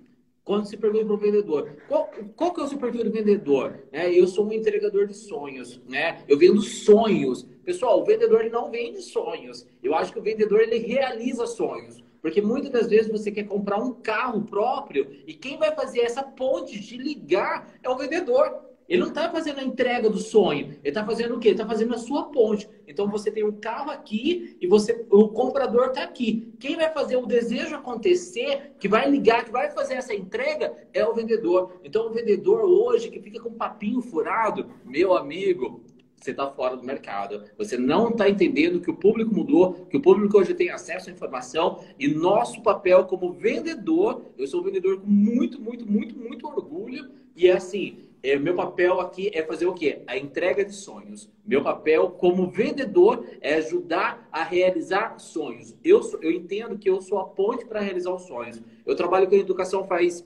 Quando 0.45 0.67
se 0.67 0.77
pergunta 0.77 1.07
para 1.07 1.15
o 1.15 1.19
vendedor, 1.19 1.77
qual, 1.89 2.09
qual 2.37 2.55
que 2.55 2.61
é 2.61 2.63
o 2.63 2.69
seu 2.69 2.79
perfil 2.79 3.03
de 3.03 3.11
vendedor? 3.11 3.81
É, 3.91 4.09
eu 4.09 4.29
sou 4.29 4.47
um 4.47 4.53
entregador 4.53 5.09
de 5.09 5.15
sonhos, 5.15 5.81
né? 5.89 6.23
Eu 6.29 6.39
vendo 6.39 6.63
sonhos. 6.63 7.43
Pessoal, 7.65 8.01
o 8.01 8.05
vendedor 8.05 8.45
não 8.45 8.71
vende 8.71 9.03
sonhos. 9.03 9.67
Eu 9.83 9.93
acho 9.93 10.13
que 10.13 10.21
o 10.21 10.23
vendedor 10.23 10.61
ele 10.61 10.79
realiza 10.79 11.49
sonhos. 11.49 12.01
Porque 12.21 12.41
muitas 12.41 12.71
das 12.71 12.89
vezes 12.89 13.11
você 13.11 13.31
quer 13.31 13.45
comprar 13.45 13.79
um 13.79 13.93
carro 13.93 14.43
próprio 14.43 15.11
e 15.27 15.35
quem 15.35 15.59
vai 15.59 15.75
fazer 15.75 16.01
essa 16.01 16.23
ponte 16.23 16.79
de 16.79 16.97
ligar 16.97 17.75
é 17.83 17.89
o 17.89 17.97
vendedor. 17.97 18.67
Ele 18.89 19.01
não 19.01 19.09
está 19.09 19.29
fazendo 19.31 19.59
a 19.59 19.65
entrega 19.65 20.09
do 20.09 20.19
sonho. 20.19 20.67
Ele 20.67 20.81
está 20.85 21.05
fazendo 21.05 21.35
o 21.35 21.41
quê? 21.41 21.51
Está 21.51 21.67
fazendo 21.67 21.95
a 21.95 21.99
sua 21.99 22.27
ponte. 22.31 22.69
Então 22.87 23.09
você 23.09 23.31
tem 23.31 23.45
um 23.45 23.53
carro 23.53 23.91
aqui 23.91 24.57
e 24.61 24.67
você, 24.67 25.05
o 25.11 25.29
comprador 25.29 25.89
está 25.89 26.05
aqui. 26.05 26.53
Quem 26.61 26.77
vai 26.77 26.93
fazer 26.93 27.17
o 27.17 27.27
desejo 27.27 27.75
acontecer, 27.75 28.75
que 28.79 28.89
vai 28.89 29.11
ligar, 29.11 29.45
que 29.45 29.51
vai 29.51 29.71
fazer 29.71 29.95
essa 29.95 30.15
entrega, 30.15 30.73
é 30.93 31.05
o 31.05 31.15
vendedor. 31.15 31.81
Então 31.83 32.07
o 32.07 32.13
vendedor 32.13 32.61
hoje 32.63 33.11
que 33.11 33.21
fica 33.21 33.41
com 33.41 33.53
papinho 33.55 34.01
furado, 34.01 34.71
meu 34.85 35.17
amigo, 35.17 35.83
você 36.17 36.31
está 36.31 36.51
fora 36.51 36.77
do 36.77 36.83
mercado. 36.83 37.45
Você 37.59 37.77
não 37.77 38.09
está 38.09 38.29
entendendo 38.29 38.81
que 38.81 38.91
o 38.91 38.97
público 38.97 39.35
mudou, 39.35 39.87
que 39.87 39.97
o 39.97 40.03
público 40.03 40.39
hoje 40.39 40.55
tem 40.55 40.71
acesso 40.71 41.11
à 41.11 41.13
informação 41.13 41.85
e 41.99 42.09
nosso 42.09 42.63
papel 42.63 43.05
como 43.05 43.33
vendedor, 43.33 44.23
eu 44.37 44.47
sou 44.47 44.61
um 44.61 44.65
vendedor 44.65 45.01
com 45.01 45.07
muito, 45.07 45.61
muito, 45.61 45.87
muito, 45.87 46.19
muito 46.19 46.47
orgulho 46.47 47.11
e 47.37 47.47
é 47.47 47.53
assim, 47.53 47.99
é, 48.23 48.37
meu 48.39 48.55
papel 48.55 48.99
aqui 48.99 49.31
é 49.33 49.43
fazer 49.43 49.67
o 49.67 49.75
quê? 49.75 50.03
A 50.07 50.17
entrega 50.17 50.65
de 50.65 50.73
sonhos. 50.75 51.31
Meu 51.47 51.63
papel 51.63 52.11
como 52.11 52.51
vendedor 52.51 53.25
é 53.41 53.55
ajudar 53.55 54.27
a 54.33 54.43
realizar 54.43 55.19
sonhos. 55.19 55.77
Eu, 55.85 56.03
sou, 56.03 56.21
eu 56.23 56.33
entendo 56.33 56.79
que 56.79 56.89
eu 56.89 57.01
sou 57.03 57.19
a 57.19 57.25
ponte 57.25 57.67
para 57.67 57.81
realizar 57.81 58.13
os 58.13 58.23
sonhos. 58.23 58.61
Eu 58.85 58.97
trabalho 58.97 59.29
com 59.29 59.35
educação 59.37 59.85
faz 59.85 60.25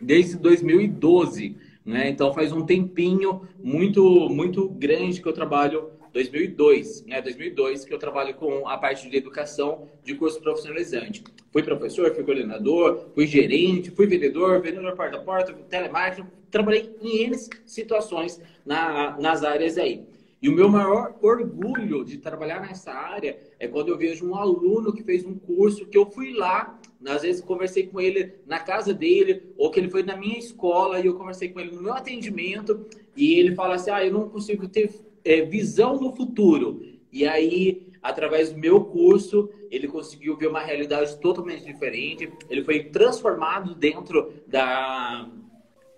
desde 0.00 0.36
2012. 0.36 1.56
Né? 1.86 2.08
Então 2.08 2.34
faz 2.34 2.52
um 2.52 2.66
tempinho 2.66 3.46
muito 3.62 4.28
muito 4.28 4.68
grande 4.68 5.22
que 5.22 5.28
eu 5.28 5.32
trabalho 5.32 5.90
2002, 6.12 7.04
né? 7.06 7.20
2002 7.20 7.84
que 7.84 7.94
eu 7.94 7.98
trabalho 7.98 8.34
com 8.34 8.66
a 8.66 8.76
parte 8.76 9.08
de 9.08 9.16
educação 9.16 9.88
de 10.02 10.14
curso 10.14 10.40
profissionalizante. 10.40 11.22
Fui 11.52 11.62
professor, 11.62 12.12
fui 12.12 12.24
coordenador, 12.24 13.10
fui 13.14 13.26
gerente, 13.26 13.90
fui 13.90 14.06
vendedor, 14.06 14.60
vendedor 14.60 14.96
porta 14.96 15.16
a 15.16 15.20
porta, 15.20 15.52
telemarketing, 15.52 16.26
trabalhei 16.50 16.90
em 17.00 17.24
N 17.24 17.36
situações 17.64 18.40
na, 18.64 19.16
nas 19.18 19.44
áreas 19.44 19.78
aí. 19.78 20.04
E 20.40 20.48
o 20.48 20.52
meu 20.52 20.68
maior 20.68 21.14
orgulho 21.20 22.04
de 22.04 22.18
trabalhar 22.18 22.60
nessa 22.60 22.92
área 22.92 23.38
é 23.58 23.68
quando 23.68 23.88
eu 23.88 23.96
vejo 23.96 24.26
um 24.26 24.34
aluno 24.34 24.92
que 24.92 25.02
fez 25.02 25.24
um 25.24 25.34
curso 25.34 25.86
que 25.86 25.96
eu 25.96 26.06
fui 26.06 26.32
lá 26.32 26.78
às 27.12 27.22
vezes 27.22 27.42
conversei 27.42 27.86
com 27.86 28.00
ele 28.00 28.34
na 28.46 28.58
casa 28.58 28.92
dele, 28.92 29.42
ou 29.56 29.70
que 29.70 29.78
ele 29.78 29.90
foi 29.90 30.02
na 30.02 30.16
minha 30.16 30.38
escola 30.38 31.00
e 31.00 31.06
eu 31.06 31.14
conversei 31.14 31.48
com 31.48 31.60
ele 31.60 31.74
no 31.74 31.82
meu 31.82 31.94
atendimento, 31.94 32.86
e 33.16 33.34
ele 33.34 33.54
fala 33.54 33.74
assim: 33.74 33.90
ah, 33.90 34.04
eu 34.04 34.12
não 34.12 34.28
consigo 34.28 34.68
ter 34.68 34.90
é, 35.24 35.42
visão 35.42 36.00
no 36.00 36.14
futuro. 36.14 36.82
E 37.12 37.26
aí, 37.26 37.88
através 38.02 38.52
do 38.52 38.58
meu 38.58 38.84
curso, 38.84 39.48
ele 39.70 39.88
conseguiu 39.88 40.36
ver 40.36 40.48
uma 40.48 40.60
realidade 40.60 41.18
totalmente 41.18 41.64
diferente, 41.64 42.30
ele 42.48 42.62
foi 42.62 42.84
transformado 42.84 43.74
dentro 43.74 44.32
da, 44.46 45.28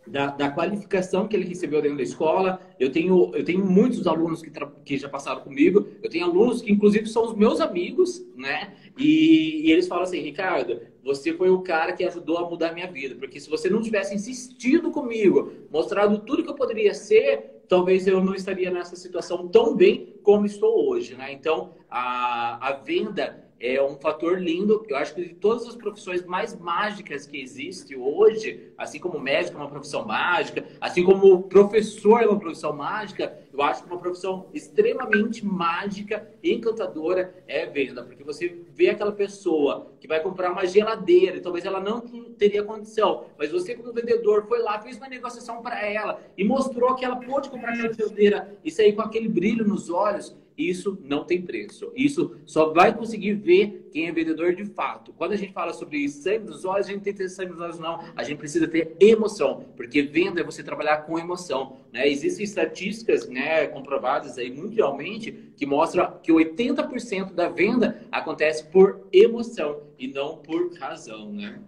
da, 0.07 0.27
da, 0.29 0.51
qualificação 0.51 1.29
que 1.29 1.37
ele 1.37 1.47
recebeu 1.47 1.83
dentro 1.83 1.99
da 1.99 2.03
escola. 2.03 2.61
Eu 2.79 2.91
tenho, 2.91 3.35
eu 3.35 3.45
tenho 3.45 3.65
muitos 3.65 4.07
alunos 4.07 4.43
que, 4.43 4.51
que 4.85 4.97
já 4.97 5.09
passaram 5.09 5.41
comigo. 5.43 5.87
Eu 6.03 6.09
tenho 6.09 6.25
alunos 6.25 6.63
que, 6.63 6.73
inclusive, 6.73 7.07
são 7.07 7.27
os 7.27 7.35
meus 7.35 7.61
amigos, 7.61 8.25
né? 8.35 8.75
E, 8.97 9.67
e, 9.67 9.73
eles 9.73 9.87
falam 9.87 10.05
assim, 10.05 10.21
Ricardo, 10.21 10.81
você 11.09 11.33
foi 11.33 11.49
o 11.49 11.63
cara 11.63 11.95
que 11.95 12.05
ajudou 12.05 12.37
a 12.37 12.49
mudar 12.49 12.75
minha 12.75 12.87
vida. 12.87 13.15
Porque 13.15 13.41
se 13.41 13.49
você 13.49 13.71
não 13.71 13.81
tivesse 13.81 14.15
insistido 14.15 14.91
comigo, 14.91 15.51
mostrado 15.71 16.19
tudo 16.19 16.45
que 16.45 16.51
eu 16.51 16.55
poderia 16.55 16.93
ser, 16.93 17.63
talvez 17.67 18.07
eu 18.07 18.23
não 18.23 18.35
estaria 18.35 18.71
nessa 18.71 18.95
situação 18.95 19.49
tão 19.49 19.75
bem 19.75 20.15
como 20.23 20.45
estou 20.45 20.87
hoje, 20.87 21.15
né? 21.15 21.33
Então, 21.33 21.73
a, 21.89 22.69
a 22.69 22.73
venda 22.73 23.43
é 23.59 23.83
um 23.83 23.97
fator 23.97 24.39
lindo. 24.39 24.85
Eu 24.87 24.97
acho 24.99 25.15
que 25.15 25.25
de 25.25 25.35
todas 25.35 25.67
as 25.67 25.75
profissões 25.75 26.25
mais 26.27 26.55
mágicas 26.55 27.27
que 27.27 27.41
existe 27.41 27.97
hoje, 27.97 28.71
assim 28.77 29.01
como 29.01 29.19
médico 29.19 29.57
é 29.57 29.61
uma 29.63 29.71
profissão 29.71 30.05
mágica, 30.05 30.63
assim 30.79 31.03
como 31.03 31.45
professor 31.45 32.23
é 32.23 32.27
uma 32.27 32.39
profissão 32.39 32.75
mágica, 32.75 33.35
eu 33.59 33.65
acho 33.65 33.83
que 33.83 33.91
uma 33.91 33.99
profissão 33.99 34.47
extremamente 34.55 35.45
mágica, 35.45 36.31
encantadora 36.45 37.35
é 37.49 37.67
venda, 37.67 38.05
porque 38.05 38.23
você 38.23 38.63
vê 38.73 38.91
aquela 38.91 39.11
pessoa 39.11 39.91
que 39.99 40.07
vai 40.07 40.21
comprar 40.23 40.53
uma 40.53 40.65
geladeira, 40.65 41.39
e 41.39 41.41
talvez 41.41 41.65
ela 41.65 41.81
não 41.81 42.01
teria 42.39 42.63
condição, 42.63 43.25
mas 43.37 43.51
você 43.51 43.75
como 43.75 43.93
vendedor 43.93 44.47
foi 44.47 44.61
lá, 44.61 44.79
fez 44.79 44.97
uma 44.97 45.09
negociação 45.09 45.61
para 45.61 45.85
ela 45.85 46.23
e 46.37 46.45
mostrou 46.45 46.95
que 46.95 47.05
ela 47.05 47.17
pôde 47.17 47.51
comprar 47.51 47.73
aquela 47.73 47.93
geladeira 47.93 48.57
e 48.63 48.71
sair 48.71 48.93
com 48.93 49.03
aquele 49.03 49.29
brilho 49.29 49.67
nos 49.67 49.91
olhos 49.91 50.37
isso 50.59 50.99
não 51.05 51.23
tem 51.23 51.41
preço. 51.41 51.93
Isso 51.95 52.37
só 52.45 52.73
vai 52.73 52.93
conseguir 52.93 53.35
ver 53.35 53.89
quem 53.93 54.09
é 54.09 54.13
vendedor 54.13 54.57
de 54.57 54.65
fato. 54.65 55.13
Quando 55.13 55.33
a 55.33 55.37
gente 55.37 55.53
fala 55.53 55.73
sobre 55.73 56.09
sangue 56.09 56.47
dos 56.47 56.65
olhos, 56.65 56.89
a 56.89 56.91
gente 56.91 57.03
tem 57.03 57.13
que 57.13 57.21
ter 57.21 57.29
sangue 57.29 57.53
dos 57.53 57.61
olhos, 57.61 57.79
não. 57.79 58.03
A 58.17 58.25
gente 58.25 58.39
precisa 58.39 58.67
ter 58.67 58.97
emoção, 58.99 59.65
porque 59.77 60.03
venda 60.03 60.41
é 60.41 60.45
você 60.45 60.63
trabalhar 60.63 60.99
com 60.99 61.17
emoção. 61.17 61.77
Né? 61.93 62.09
Existem 62.09 62.45
estatísticas 62.45 63.29
né, 63.29 63.69
comprovadas 63.69 64.37
aí 64.37 64.51
mundialmente 64.51 65.53
que 65.57 65.65
mostram 65.65 66.19
que 66.21 66.33
80% 66.33 67.33
da 67.35 67.49
venda 67.49 68.03
acontece 68.11 68.65
por 68.65 69.07
emoção 69.13 69.83
e 69.97 70.09
não 70.09 70.39
por 70.39 70.77
razão. 70.79 71.33
Né? 71.33 71.61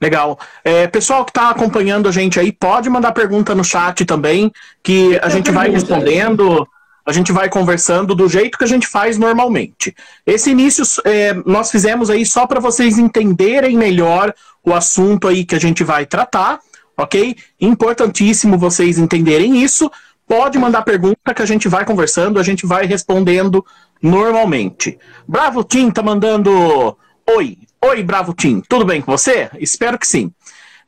Legal. 0.00 0.38
É, 0.64 0.86
pessoal 0.86 1.24
que 1.24 1.30
está 1.30 1.50
acompanhando 1.50 2.08
a 2.08 2.12
gente 2.12 2.38
aí, 2.38 2.52
pode 2.52 2.88
mandar 2.88 3.12
pergunta 3.12 3.54
no 3.54 3.64
chat 3.64 4.04
também, 4.04 4.52
que 4.82 5.18
a 5.22 5.28
gente 5.28 5.50
vai 5.50 5.70
respondendo 5.70 6.66
a 7.06 7.12
gente 7.12 7.30
vai 7.30 7.48
conversando 7.48 8.16
do 8.16 8.28
jeito 8.28 8.58
que 8.58 8.64
a 8.64 8.68
gente 8.68 8.88
faz 8.88 9.16
normalmente. 9.16 9.94
Esse 10.26 10.50
início 10.50 10.84
é, 11.04 11.32
nós 11.46 11.70
fizemos 11.70 12.10
aí 12.10 12.26
só 12.26 12.48
para 12.48 12.58
vocês 12.58 12.98
entenderem 12.98 13.76
melhor 13.76 14.34
o 14.64 14.74
assunto 14.74 15.28
aí 15.28 15.44
que 15.44 15.54
a 15.54 15.60
gente 15.60 15.84
vai 15.84 16.04
tratar, 16.04 16.58
ok? 16.98 17.36
Importantíssimo 17.60 18.58
vocês 18.58 18.98
entenderem 18.98 19.62
isso. 19.62 19.88
Pode 20.26 20.58
mandar 20.58 20.82
pergunta 20.82 21.32
que 21.32 21.42
a 21.42 21.46
gente 21.46 21.68
vai 21.68 21.84
conversando, 21.84 22.40
a 22.40 22.42
gente 22.42 22.66
vai 22.66 22.84
respondendo 22.86 23.64
normalmente. 24.02 24.98
Bravo 25.28 25.62
Tim 25.62 25.92
tá 25.92 26.02
mandando 26.02 26.98
oi. 27.36 27.58
Oi, 27.84 28.02
Bravo 28.02 28.34
Tim. 28.34 28.60
Tudo 28.68 28.84
bem 28.84 29.00
com 29.00 29.12
você? 29.12 29.48
Espero 29.60 29.96
que 29.96 30.08
sim. 30.08 30.32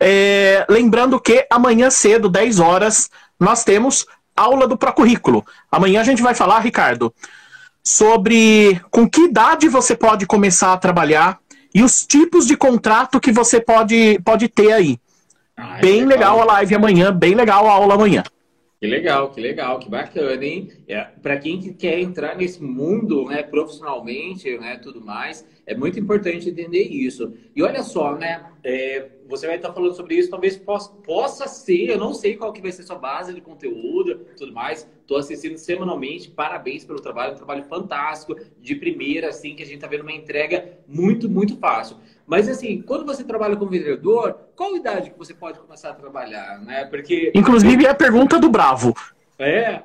É, 0.00 0.66
lembrando 0.68 1.20
que 1.20 1.46
amanhã 1.48 1.90
cedo, 1.90 2.28
10 2.28 2.58
horas, 2.58 3.08
nós 3.38 3.62
temos 3.62 4.04
aula 4.38 4.66
do 4.66 4.76
Procurrículo. 4.76 5.44
Amanhã 5.70 6.00
a 6.00 6.04
gente 6.04 6.22
vai 6.22 6.34
falar, 6.34 6.60
Ricardo, 6.60 7.12
sobre 7.82 8.80
com 8.90 9.08
que 9.08 9.22
idade 9.22 9.68
você 9.68 9.96
pode 9.96 10.26
começar 10.26 10.72
a 10.72 10.78
trabalhar 10.78 11.38
e 11.74 11.82
os 11.82 12.06
tipos 12.06 12.46
de 12.46 12.56
contrato 12.56 13.20
que 13.20 13.32
você 13.32 13.60
pode, 13.60 14.18
pode 14.24 14.48
ter 14.48 14.72
aí. 14.72 14.98
Ah, 15.56 15.78
bem 15.80 16.04
legal. 16.04 16.36
legal 16.36 16.42
a 16.42 16.44
live 16.44 16.74
amanhã, 16.74 17.12
bem 17.12 17.34
legal 17.34 17.66
a 17.66 17.72
aula 17.72 17.94
amanhã. 17.94 18.22
Que 18.80 18.86
legal, 18.86 19.30
que 19.30 19.40
legal, 19.40 19.80
que 19.80 19.90
bacana, 19.90 20.44
hein? 20.44 20.70
É, 20.86 21.00
Para 21.20 21.36
quem 21.36 21.60
quer 21.72 21.98
entrar 21.98 22.36
nesse 22.36 22.62
mundo, 22.62 23.24
né, 23.24 23.42
profissionalmente, 23.42 24.56
né, 24.56 24.78
tudo 24.80 25.00
mais, 25.00 25.44
é 25.66 25.74
muito 25.74 25.98
importante 25.98 26.48
entender 26.48 26.84
isso. 26.84 27.32
E 27.56 27.62
olha 27.62 27.82
só, 27.82 28.14
né, 28.14 28.40
é, 28.62 29.08
você 29.28 29.46
vai 29.46 29.56
estar 29.56 29.72
falando 29.72 29.94
sobre 29.94 30.16
isso, 30.16 30.30
talvez 30.30 30.56
possa, 30.56 30.90
possa 31.04 31.46
ser, 31.46 31.90
eu 31.90 31.98
não 31.98 32.14
sei 32.14 32.34
qual 32.34 32.52
que 32.52 32.62
vai 32.62 32.72
ser 32.72 32.82
sua 32.82 32.96
base 32.96 33.34
de 33.34 33.40
conteúdo, 33.40 34.26
tudo 34.36 34.52
mais. 34.52 34.88
Estou 35.00 35.18
assistindo 35.18 35.56
semanalmente, 35.58 36.30
parabéns 36.30 36.84
pelo 36.84 37.00
trabalho, 37.00 37.34
um 37.34 37.36
trabalho 37.36 37.64
fantástico, 37.64 38.34
de 38.58 38.74
primeira, 38.74 39.28
assim, 39.28 39.54
que 39.54 39.62
a 39.62 39.66
gente 39.66 39.76
está 39.76 39.86
vendo 39.86 40.02
uma 40.02 40.12
entrega 40.12 40.78
muito, 40.88 41.28
muito 41.28 41.56
fácil. 41.58 41.98
Mas 42.26 42.48
assim, 42.48 42.82
quando 42.82 43.04
você 43.04 43.22
trabalha 43.22 43.56
como 43.56 43.70
vendedor, 43.70 44.36
qual 44.56 44.76
idade 44.76 45.10
que 45.10 45.18
você 45.18 45.34
pode 45.34 45.58
começar 45.58 45.90
a 45.90 45.94
trabalhar, 45.94 46.60
né? 46.60 46.84
Porque 46.86 47.30
inclusive 47.34 47.86
é 47.86 47.90
a 47.90 47.94
pergunta 47.94 48.38
do 48.38 48.48
Bravo. 48.48 48.94
É, 49.38 49.82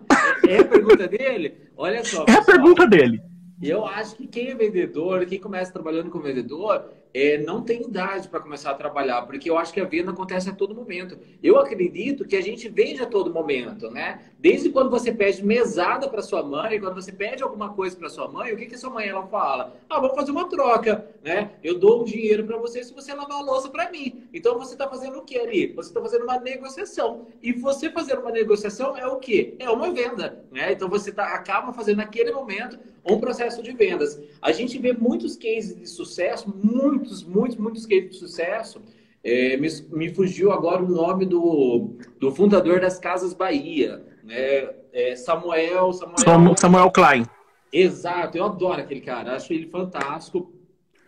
é 0.48 0.58
a 0.58 0.64
pergunta 0.64 1.06
dele. 1.06 1.56
Olha 1.76 2.04
só. 2.04 2.24
É 2.28 2.32
a 2.32 2.42
pergunta 2.42 2.86
dele. 2.86 3.22
Eu 3.62 3.86
acho 3.86 4.16
que 4.16 4.26
quem 4.26 4.50
é 4.50 4.54
vendedor, 4.54 5.24
quem 5.24 5.40
começa 5.40 5.72
trabalhando 5.72 6.10
como 6.10 6.24
vendedor, 6.24 6.90
é, 7.16 7.38
não 7.38 7.62
tem 7.62 7.80
idade 7.80 8.28
para 8.28 8.40
começar 8.40 8.72
a 8.72 8.74
trabalhar, 8.74 9.22
porque 9.22 9.48
eu 9.48 9.56
acho 9.56 9.72
que 9.72 9.80
a 9.80 9.86
venda 9.86 10.10
acontece 10.10 10.50
a 10.50 10.52
todo 10.52 10.74
momento. 10.74 11.18
Eu 11.42 11.58
acredito 11.58 12.26
que 12.26 12.36
a 12.36 12.42
gente 12.42 12.68
vende 12.68 13.00
a 13.02 13.06
todo 13.06 13.32
momento, 13.32 13.90
né? 13.90 14.20
Desde 14.38 14.68
quando 14.68 14.90
você 14.90 15.10
pede 15.10 15.42
mesada 15.42 16.10
para 16.10 16.20
sua 16.20 16.42
mãe, 16.42 16.78
quando 16.78 16.94
você 16.94 17.10
pede 17.10 17.42
alguma 17.42 17.72
coisa 17.72 17.96
para 17.96 18.10
sua 18.10 18.28
mãe, 18.28 18.52
o 18.52 18.56
que 18.58 18.66
que 18.66 18.76
sua 18.76 18.90
mãe 18.90 19.08
ela 19.08 19.26
fala? 19.28 19.74
Ah, 19.88 19.98
vamos 19.98 20.14
fazer 20.14 20.30
uma 20.30 20.46
troca, 20.46 21.08
né? 21.24 21.52
Eu 21.64 21.78
dou 21.78 22.02
um 22.02 22.04
dinheiro 22.04 22.44
para 22.44 22.58
você 22.58 22.84
se 22.84 22.92
você 22.92 23.14
lavar 23.14 23.38
a 23.38 23.42
louça 23.42 23.70
para 23.70 23.90
mim. 23.90 24.24
Então 24.34 24.58
você 24.58 24.74
está 24.74 24.86
fazendo 24.86 25.16
o 25.16 25.22
que 25.22 25.38
ali? 25.38 25.68
Você 25.68 25.88
está 25.88 26.02
fazendo 26.02 26.24
uma 26.24 26.38
negociação. 26.38 27.28
E 27.42 27.50
você 27.50 27.90
fazer 27.90 28.18
uma 28.18 28.30
negociação 28.30 28.94
é 28.94 29.06
o 29.06 29.16
que? 29.16 29.56
É 29.58 29.70
uma 29.70 29.90
venda, 29.90 30.44
né? 30.52 30.72
Então 30.72 30.86
você 30.86 31.10
tá, 31.10 31.28
acaba 31.28 31.72
fazendo 31.72 31.96
naquele 31.96 32.30
momento 32.30 32.78
um 33.08 33.20
processo 33.20 33.62
de 33.62 33.72
vendas. 33.72 34.20
A 34.42 34.50
gente 34.52 34.78
vê 34.78 34.92
muitos 34.92 35.36
cases 35.36 35.76
de 35.76 35.86
sucesso, 35.86 36.52
muito 36.62 37.05
muitos, 37.06 37.22
muitos, 37.24 37.56
muitos 37.56 37.86
cases 37.86 38.10
de 38.10 38.16
sucesso. 38.16 38.82
É, 39.22 39.56
me, 39.56 39.68
me, 39.90 40.14
fugiu 40.14 40.52
agora 40.52 40.82
o 40.82 40.88
nome 40.88 41.26
do, 41.26 41.96
do 42.20 42.30
fundador 42.30 42.80
das 42.80 42.98
Casas 42.98 43.34
Bahia, 43.34 44.04
né? 44.22 44.70
É 44.92 45.16
Samuel, 45.16 45.92
Samuel. 45.92 46.56
Samuel 46.56 46.90
Klein. 46.90 47.26
Exato, 47.72 48.38
eu 48.38 48.44
adoro 48.44 48.80
aquele 48.80 49.00
cara, 49.00 49.34
acho 49.34 49.52
ele 49.52 49.66
fantástico. 49.66 50.52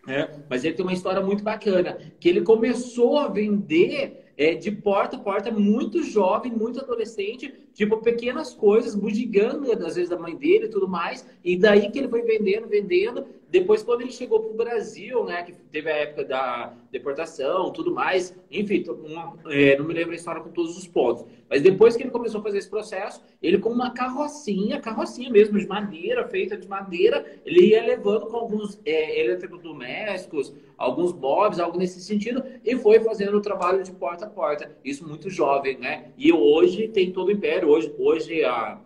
Né? 0.07 0.29
Mas 0.49 0.65
ele 0.65 0.75
tem 0.75 0.85
uma 0.85 0.93
história 0.93 1.21
muito 1.21 1.45
bacana, 1.45 1.99
que 2.19 2.29
ele 2.29 2.41
começou 2.41 3.19
a 3.19 3.29
vender 3.29 4.29
é, 4.39 4.55
de 4.55 4.71
porta 4.71 5.17
a 5.17 5.19
porta, 5.19 5.51
muito 5.51 6.03
jovem, 6.03 6.53
muito 6.53 6.81
adolescente, 6.81 7.53
tipo, 7.75 7.99
pequenas 7.99 8.55
coisas, 8.55 8.95
bugigando 8.95 9.71
às 9.73 9.97
vezes 9.97 10.09
da 10.09 10.19
mãe 10.19 10.37
dele 10.37 10.67
e 10.67 10.71
tudo 10.71 10.89
mais. 10.89 11.27
E 11.45 11.57
daí 11.57 11.91
que 11.91 11.99
ele 11.99 12.09
foi 12.09 12.23
vendendo, 12.23 12.69
vendendo. 12.69 13.27
Depois, 13.51 13.83
quando 13.83 14.03
ele 14.03 14.11
chegou 14.11 14.41
para 14.41 14.51
o 14.51 14.55
Brasil, 14.55 15.25
né, 15.25 15.43
que 15.43 15.53
teve 15.53 15.91
a 15.91 15.97
época 15.97 16.25
da 16.25 16.75
deportação, 16.91 17.73
tudo 17.73 17.91
mais, 17.91 18.37
enfim, 18.51 18.85
uma, 18.89 19.37
é, 19.47 19.77
não 19.79 19.87
me 19.87 19.95
lembro 19.95 20.13
a 20.13 20.17
história 20.17 20.43
com 20.43 20.51
todos 20.51 20.77
os 20.77 20.87
pontos. 20.87 21.25
Mas 21.49 21.63
depois 21.63 21.97
que 21.97 22.03
ele 22.03 22.11
começou 22.11 22.41
a 22.41 22.43
fazer 22.43 22.59
esse 22.59 22.69
processo, 22.69 23.23
ele 23.43 23.59
com 23.59 23.71
uma 23.71 23.91
carrocinha, 23.91 24.81
carrocinha 24.81 25.31
mesmo 25.31 25.59
de 25.59 25.67
madeira, 25.67 26.29
feita 26.29 26.59
de 26.59 26.69
madeira, 26.69 27.25
ele 27.47 27.69
ia 27.69 27.83
levando 27.83 28.27
com 28.27 28.37
alguns 28.37 28.79
é, 28.85 29.19
eletrodomésticos, 29.19 30.55
alguns 30.77 31.15
móveis, 31.15 31.59
algo 31.59 31.79
nesse 31.79 32.03
sentido, 32.03 32.45
e 32.63 32.77
foi 32.77 33.01
fazendo 33.01 33.39
o 33.39 33.41
trabalho 33.41 33.83
de 33.83 33.93
porta 33.93 34.27
a 34.27 34.29
porta. 34.29 34.77
Isso 34.85 35.09
muito 35.09 35.31
jovem, 35.31 35.79
né? 35.79 36.13
E 36.19 36.31
hoje 36.33 36.89
tem 36.89 37.13
todo 37.13 37.29
o 37.29 37.33
império. 37.33 37.71
Hoje, 37.71 37.95
hoje 37.99 38.45
a 38.45 38.79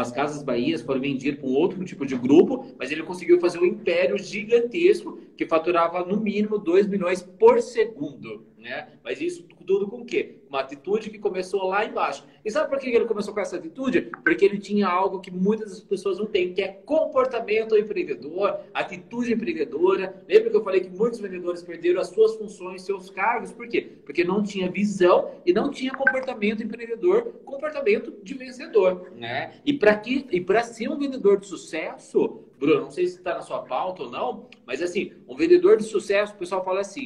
as 0.00 0.12
Casas 0.12 0.42
Bahias 0.42 0.82
foram 0.82 1.00
vendidas 1.00 1.40
para 1.40 1.48
um 1.48 1.54
outro 1.54 1.84
tipo 1.84 2.04
de 2.04 2.16
grupo, 2.16 2.66
mas 2.78 2.90
ele 2.90 3.02
conseguiu 3.02 3.40
fazer 3.40 3.58
um 3.58 3.64
império 3.64 4.18
gigantesco 4.18 5.18
que 5.36 5.46
faturava 5.46 6.04
no 6.04 6.18
mínimo 6.18 6.58
2 6.58 6.86
milhões 6.86 7.22
por 7.22 7.60
segundo. 7.62 8.44
Né? 8.66 8.88
Mas 9.04 9.20
isso 9.20 9.44
tudo 9.64 9.86
com 9.86 9.98
o 9.98 10.04
quê? 10.04 10.38
Uma 10.48 10.60
atitude 10.60 11.08
que 11.08 11.20
começou 11.20 11.68
lá 11.68 11.84
embaixo. 11.84 12.26
E 12.44 12.50
sabe 12.50 12.68
por 12.68 12.80
que 12.80 12.88
ele 12.88 13.04
começou 13.04 13.32
com 13.32 13.38
essa 13.38 13.54
atitude? 13.54 14.10
Porque 14.24 14.44
ele 14.44 14.58
tinha 14.58 14.88
algo 14.88 15.20
que 15.20 15.30
muitas 15.30 15.80
pessoas 15.80 16.18
não 16.18 16.26
têm, 16.26 16.52
que 16.52 16.60
é 16.60 16.68
comportamento 16.68 17.76
empreendedor, 17.76 18.58
atitude 18.74 19.32
empreendedora. 19.32 20.20
Lembra 20.28 20.50
que 20.50 20.56
eu 20.56 20.64
falei 20.64 20.80
que 20.80 20.90
muitos 20.90 21.20
vendedores 21.20 21.62
perderam 21.62 22.00
as 22.00 22.08
suas 22.08 22.34
funções, 22.34 22.82
seus 22.82 23.08
cargos? 23.08 23.52
Por 23.52 23.68
quê? 23.68 23.98
Porque 24.04 24.24
não 24.24 24.42
tinha 24.42 24.68
visão 24.68 25.30
e 25.46 25.52
não 25.52 25.70
tinha 25.70 25.92
comportamento 25.92 26.60
empreendedor, 26.60 27.34
comportamento 27.44 28.12
de 28.20 28.34
vencedor. 28.34 29.12
Né? 29.16 29.60
E 29.64 29.72
para 29.72 30.02
e 30.04 30.40
para 30.40 30.64
ser 30.64 30.88
um 30.88 30.98
vendedor 30.98 31.38
de 31.38 31.46
sucesso, 31.46 32.42
Bruno, 32.58 32.82
não 32.82 32.90
sei 32.90 33.06
se 33.06 33.18
está 33.18 33.34
na 33.34 33.42
sua 33.42 33.60
pauta 33.60 34.02
ou 34.02 34.10
não, 34.10 34.48
mas 34.66 34.82
assim, 34.82 35.12
um 35.28 35.36
vendedor 35.36 35.76
de 35.76 35.84
sucesso, 35.84 36.34
o 36.34 36.38
pessoal 36.38 36.64
fala 36.64 36.80
assim, 36.80 37.04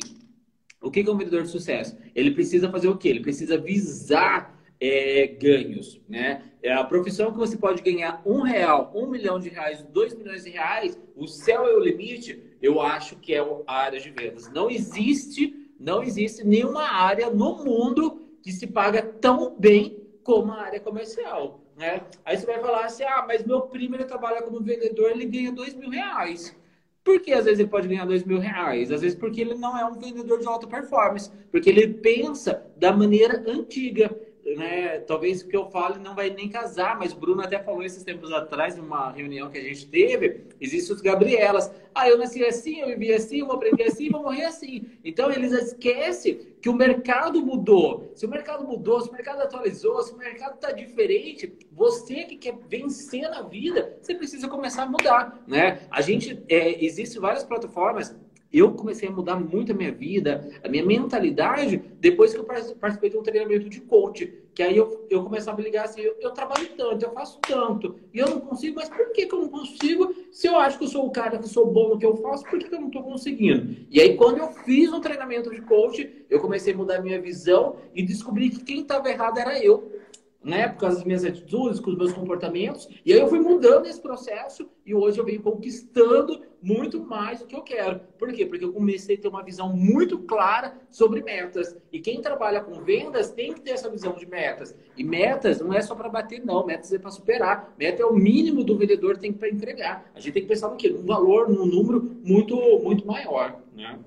o 0.83 0.91
que 0.91 1.01
é 1.01 1.11
um 1.11 1.17
vendedor 1.17 1.43
de 1.43 1.49
sucesso? 1.49 1.97
Ele 2.15 2.31
precisa 2.31 2.71
fazer 2.71 2.89
o 2.89 2.97
quê? 2.97 3.09
Ele 3.09 3.21
precisa 3.21 3.59
visar 3.59 4.59
é, 4.81 5.27
ganhos, 5.27 6.01
né? 6.09 6.43
É 6.63 6.73
a 6.73 6.83
profissão 6.83 7.31
que 7.31 7.39
você 7.39 7.57
pode 7.57 7.83
ganhar 7.83 8.23
um 8.25 8.41
real, 8.41 8.91
um 8.95 9.07
milhão 9.07 9.39
de 9.39 9.51
reais, 9.51 9.83
dois 9.83 10.15
milhões 10.15 10.45
de 10.45 10.51
reais, 10.51 10.99
o 11.15 11.27
céu 11.27 11.67
é 11.67 11.75
o 11.75 11.81
limite, 11.81 12.43
eu 12.63 12.81
acho 12.81 13.17
que 13.17 13.35
é 13.35 13.41
a 13.67 13.75
área 13.75 14.01
de 14.01 14.11
vendas. 14.11 14.51
Não 14.51 14.71
existe, 14.71 15.55
não 15.79 16.03
existe 16.03 16.45
nenhuma 16.45 16.85
área 16.85 17.29
no 17.31 17.63
mundo 17.63 18.23
que 18.43 18.53
se 18.53 18.67
paga 18.67 19.03
tão 19.03 19.55
bem 19.59 20.03
como 20.23 20.53
a 20.53 20.63
área 20.63 20.81
comercial, 20.81 21.61
né? 21.77 22.03
Aí 22.25 22.39
você 22.39 22.47
vai 22.47 22.59
falar 22.59 22.87
assim, 22.87 23.05
ah, 23.05 23.25
mas 23.27 23.45
meu 23.45 23.63
primo 23.63 23.97
ele 23.97 24.05
trabalha 24.05 24.43
como 24.43 24.61
vendedor, 24.61 25.11
ele 25.11 25.27
ganha 25.27 25.53
dois 25.53 25.75
mil 25.75 25.91
reais. 25.91 26.57
Por 27.05 27.21
que 27.21 27.33
às 27.33 27.45
vezes 27.45 27.61
ele 27.61 27.69
pode 27.69 27.89
ganhar 27.89 28.05
dois 28.07 28.25
mil 28.25 28.39
reais? 28.39 28.91
Às 28.91 29.01
vezes 29.01 29.17
porque 29.19 29.41
ele 29.41 29.55
não 29.55 29.77
é 29.77 29.85
um 29.85 29.99
vendedor 29.99 30.39
de 30.39 30.47
alta 30.47 30.67
performance, 30.67 31.31
porque 31.51 31.69
ele 31.71 31.89
pensa 31.89 32.63
da 32.77 32.93
maneira 32.93 33.43
antiga 33.47 34.15
né, 34.57 35.01
talvez 35.01 35.43
o 35.43 35.49
que 35.49 35.57
eu 35.57 35.71
fale 35.71 35.99
não 35.99 36.15
vai 36.15 36.31
nem 36.31 36.49
casar, 36.49 36.99
mas 36.99 37.13
o 37.13 37.17
Bruno 37.17 37.43
até 37.43 37.59
falou 37.59 37.83
esses 37.83 38.03
tempos 38.03 38.33
atrás, 38.33 38.77
numa 38.77 39.11
reunião 39.13 39.51
que 39.51 39.59
a 39.59 39.63
gente 39.63 39.87
teve, 39.87 40.45
existem 40.61 40.95
os 40.95 41.01
Gabrielas. 41.01 41.71
Ah, 41.95 42.09
eu 42.09 42.17
nasci 42.17 42.45
assim, 42.45 42.81
eu 42.81 42.89
vivi 42.89 43.13
assim, 43.13 43.41
eu 43.41 43.47
vou 43.47 43.57
aprender 43.57 43.85
assim, 43.85 44.11
vou 44.11 44.23
morrer 44.23 44.45
assim. 44.45 44.87
Então 45.05 45.31
eles 45.31 45.53
esquecem 45.53 46.41
que 46.61 46.69
o 46.69 46.75
mercado 46.75 47.45
mudou. 47.45 48.13
Se 48.15 48.27
o 48.27 48.29
mercado 48.29 48.67
mudou, 48.67 49.01
se 49.01 49.09
o 49.09 49.13
mercado 49.13 49.41
atualizou, 49.43 50.03
se 50.03 50.13
o 50.13 50.19
mercado 50.19 50.55
está 50.55 50.71
diferente, 50.73 51.53
você 51.73 52.25
que 52.25 52.37
quer 52.37 52.57
vencer 52.69 53.29
na 53.29 53.43
vida, 53.43 53.99
você 54.01 54.15
precisa 54.15 54.49
começar 54.49 54.85
a 54.85 54.87
mudar, 54.87 55.43
né? 55.47 55.81
A 55.91 56.01
gente, 56.01 56.43
é, 56.49 56.85
existe 56.85 57.19
várias 57.19 57.45
plataformas 57.45 58.15
eu 58.53 58.73
comecei 58.73 59.09
a 59.09 59.13
mudar 59.13 59.37
muito 59.37 59.71
a 59.71 59.75
minha 59.75 59.93
vida, 59.93 60.51
a 60.63 60.69
minha 60.69 60.85
mentalidade, 60.85 61.81
depois 62.01 62.33
que 62.33 62.41
eu 62.41 62.45
participei 62.45 63.11
de 63.11 63.17
um 63.17 63.23
treinamento 63.23 63.69
de 63.69 63.81
coach. 63.81 64.33
Que 64.55 64.63
aí 64.63 64.77
eu, 64.77 65.07
eu 65.09 65.23
começava 65.23 65.61
a 65.61 65.65
ligar 65.65 65.85
assim, 65.85 66.01
eu, 66.01 66.17
eu, 66.21 66.31
trabalho 66.33 66.69
tanto, 66.77 67.05
eu 67.05 67.13
faço 67.13 67.39
tanto, 67.41 67.97
e 68.13 68.19
eu 68.19 68.29
não 68.29 68.41
consigo, 68.41 68.77
mas 68.77 68.89
por 68.89 69.13
que, 69.13 69.27
que 69.27 69.35
eu 69.35 69.41
não 69.41 69.49
consigo? 69.49 70.15
Se 70.33 70.49
eu 70.49 70.59
acho 70.59 70.77
que 70.77 70.85
eu 70.85 70.89
sou 70.89 71.07
o 71.07 71.11
cara 71.11 71.39
que 71.39 71.49
sou 71.49 71.67
bom 71.67 71.91
no 71.91 71.99
que 71.99 72.05
eu 72.05 72.17
faço, 72.17 72.45
por 72.45 72.59
que, 72.59 72.69
que 72.69 72.75
eu 72.75 72.81
não 72.81 72.89
estou 72.89 73.03
conseguindo? 73.03 73.77
E 73.91 74.01
aí, 74.01 74.17
quando 74.17 74.39
eu 74.39 74.49
fiz 74.49 74.93
um 74.93 75.01
treinamento 75.01 75.51
de 75.51 75.63
coach, 75.63 76.25
eu 76.29 76.41
comecei 76.41 76.75
a 76.75 76.77
mudar 76.77 77.01
minha 77.01 77.21
visão 77.21 77.77
e 77.95 78.03
descobri 78.03 78.51
que 78.51 78.65
quem 78.65 78.81
estava 78.81 79.09
errado 79.09 79.39
era 79.39 79.63
eu 79.65 80.01
né, 80.43 80.69
por 80.69 80.79
causa 80.79 80.97
das 80.97 81.05
minhas 81.05 81.25
atitudes, 81.25 81.81
com 81.81 81.91
os 81.91 81.97
meus 81.97 82.13
comportamentos. 82.13 82.89
E 83.05 83.13
aí 83.13 83.21
eu 83.21 83.29
fui 83.29 83.41
mudando 83.41 83.87
esse 83.87 84.01
processo 84.01 84.69
e 84.87 84.95
hoje 84.95 85.19
eu 85.19 85.25
venho 85.25 85.43
conquistando 85.43 86.43
muito 86.63 87.05
mais 87.05 87.41
do 87.41 87.47
que 87.47 87.55
eu 87.55 87.63
quero. 87.63 88.01
Por 88.19 88.33
quê? 88.33 88.47
Porque 88.47 88.65
eu 88.65 88.73
comecei 88.73 89.17
a 89.17 89.21
ter 89.21 89.29
uma 89.29 89.43
visão 89.43 89.69
muito 89.75 90.19
clara 90.21 90.75
sobre 90.91 91.23
metas. 91.23 91.77
E 91.93 92.01
quem 92.01 92.21
trabalha 92.21 92.61
com 92.61 92.83
vendas 92.83 93.31
tem 93.31 93.53
que 93.53 93.61
ter 93.61 93.73
essa 93.73 93.91
visão 93.91 94.15
de 94.15 94.27
metas. 94.27 94.75
E 94.97 95.05
metas 95.05 95.61
não 95.61 95.73
é 95.73 95.81
só 95.81 95.95
para 95.95 96.09
bater, 96.09 96.45
não. 96.45 96.65
Metas 96.65 96.93
é 96.93 96.99
para 96.99 97.11
superar. 97.11 97.75
Meta 97.79 98.03
é 98.03 98.07
o 98.07 98.15
mínimo 98.15 98.65
do 98.65 98.77
vendedor 98.77 99.17
tem 99.19 99.33
para 99.33 99.49
entregar. 99.49 100.11
A 100.15 100.21
gente 100.21 100.33
tem 100.33 100.43
que 100.43 100.49
pensar 100.49 100.69
no 100.69 100.77
quê? 100.77 100.89
Num 100.89 101.05
valor, 101.05 101.49
num 101.49 101.67
número 101.67 102.17
muito, 102.25 102.57
muito 102.83 103.07
maior. 103.07 103.57
Né? 103.75 103.99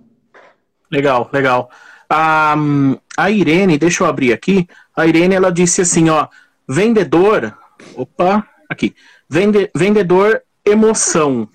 Legal, 0.91 1.29
legal. 1.31 1.69
A, 2.09 2.55
a 3.17 3.31
Irene, 3.31 3.77
deixa 3.77 4.03
eu 4.03 4.07
abrir 4.07 4.33
aqui. 4.33 4.67
A 4.95 5.05
Irene, 5.07 5.35
ela 5.35 5.51
disse 5.51 5.81
assim, 5.81 6.09
ó, 6.09 6.27
vendedor, 6.67 7.57
opa, 7.95 8.47
aqui, 8.69 8.95
vende, 9.29 9.69
vendedor 9.75 10.41
emoção, 10.65 11.47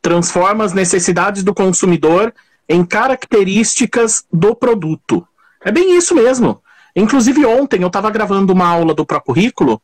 transforma 0.00 0.64
as 0.64 0.72
necessidades 0.72 1.42
do 1.42 1.54
consumidor 1.54 2.32
em 2.68 2.84
características 2.84 4.24
do 4.32 4.54
produto. 4.54 5.26
É 5.64 5.72
bem 5.72 5.96
isso 5.96 6.14
mesmo. 6.14 6.62
Inclusive 6.94 7.44
ontem 7.44 7.82
eu 7.82 7.88
estava 7.88 8.10
gravando 8.10 8.52
uma 8.52 8.66
aula 8.66 8.94
do 8.94 9.06
Procurrículo 9.06 9.80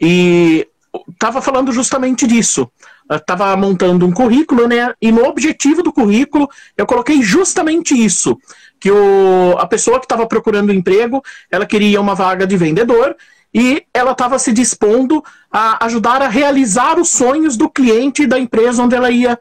e 0.00 0.66
estava 1.08 1.40
falando 1.40 1.72
justamente 1.72 2.26
disso. 2.26 2.70
Estava 3.10 3.56
montando 3.56 4.06
um 4.06 4.12
currículo, 4.12 4.68
né? 4.68 4.94
E 5.00 5.10
no 5.10 5.24
objetivo 5.24 5.82
do 5.82 5.92
currículo 5.92 6.48
eu 6.76 6.86
coloquei 6.86 7.22
justamente 7.22 7.92
isso 7.92 8.38
que 8.78 8.90
o, 8.90 9.56
a 9.58 9.66
pessoa 9.66 9.98
que 9.98 10.06
estava 10.06 10.26
procurando 10.26 10.72
emprego, 10.72 11.22
ela 11.50 11.66
queria 11.66 12.00
uma 12.00 12.14
vaga 12.14 12.46
de 12.46 12.56
vendedor 12.56 13.14
e 13.52 13.84
ela 13.92 14.12
estava 14.12 14.38
se 14.38 14.52
dispondo 14.52 15.22
a 15.52 15.84
ajudar 15.84 16.22
a 16.22 16.28
realizar 16.28 16.98
os 16.98 17.10
sonhos 17.10 17.56
do 17.56 17.68
cliente 17.68 18.26
da 18.26 18.38
empresa 18.38 18.82
onde 18.82 18.94
ela 18.94 19.10
ia 19.10 19.38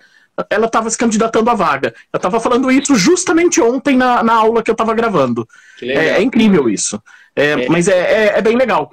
ela 0.49 0.67
estava 0.67 0.89
se 0.89 0.97
candidatando 0.97 1.49
à 1.49 1.53
vaga. 1.53 1.93
Eu 2.13 2.17
estava 2.17 2.39
falando 2.39 2.71
isso 2.71 2.95
justamente 2.95 3.60
ontem 3.60 3.97
na, 3.97 4.23
na 4.23 4.34
aula 4.34 4.63
que 4.63 4.71
eu 4.71 4.73
estava 4.73 4.93
gravando. 4.93 5.45
É, 5.82 6.12
é, 6.12 6.21
incrível 6.21 6.69
isso. 6.69 7.01
É, 7.36 7.51
é. 7.51 7.69
Mas 7.69 7.89
é, 7.89 7.97
é, 7.97 8.38
é, 8.38 8.41
bem 8.41 8.55
legal. 8.55 8.89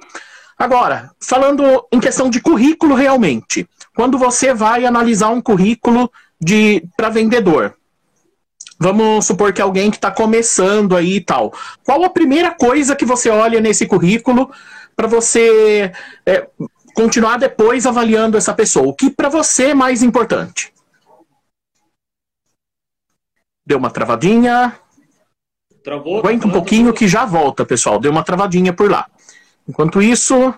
Agora, 0.57 1.11
falando 1.21 1.87
em 1.89 1.99
questão 1.99 2.29
de 2.29 2.41
currículo 2.41 2.95
realmente, 2.95 3.65
quando 3.97 4.15
você 4.15 4.53
vai 4.53 4.85
analisar 4.85 5.29
um 5.29 5.41
currículo 5.41 6.11
para 6.95 7.09
vendedor, 7.09 7.75
Vamos 8.79 9.25
supor 9.25 9.51
que 9.53 9.59
alguém 9.59 9.89
que 9.89 9.97
está 9.97 10.11
começando 10.11 10.95
aí 10.95 11.15
e 11.15 11.21
tal. 11.21 11.51
Qual 11.83 12.03
a 12.03 12.11
primeira 12.11 12.51
coisa 12.51 12.95
que 12.95 13.05
você 13.05 13.27
olha 13.27 13.59
nesse 13.59 13.87
currículo 13.87 14.51
para 14.95 15.07
você 15.07 15.91
é, 16.23 16.47
continuar 16.93 17.37
depois 17.37 17.87
avaliando 17.87 18.37
essa 18.37 18.53
pessoa? 18.53 18.87
O 18.87 18.93
que 18.93 19.09
para 19.09 19.29
você 19.29 19.71
é 19.71 19.73
mais 19.73 20.03
importante? 20.03 20.71
Deu 23.65 23.79
uma 23.79 23.89
travadinha. 23.89 24.79
Travou? 25.83 26.19
Aguenta 26.19 26.45
um 26.45 26.51
pouquinho 26.51 26.93
que 26.93 27.07
já 27.07 27.25
volta, 27.25 27.65
pessoal. 27.65 27.99
Deu 27.99 28.11
uma 28.11 28.23
travadinha 28.23 28.73
por 28.73 28.91
lá. 28.91 29.07
Enquanto 29.67 30.03
isso, 30.03 30.53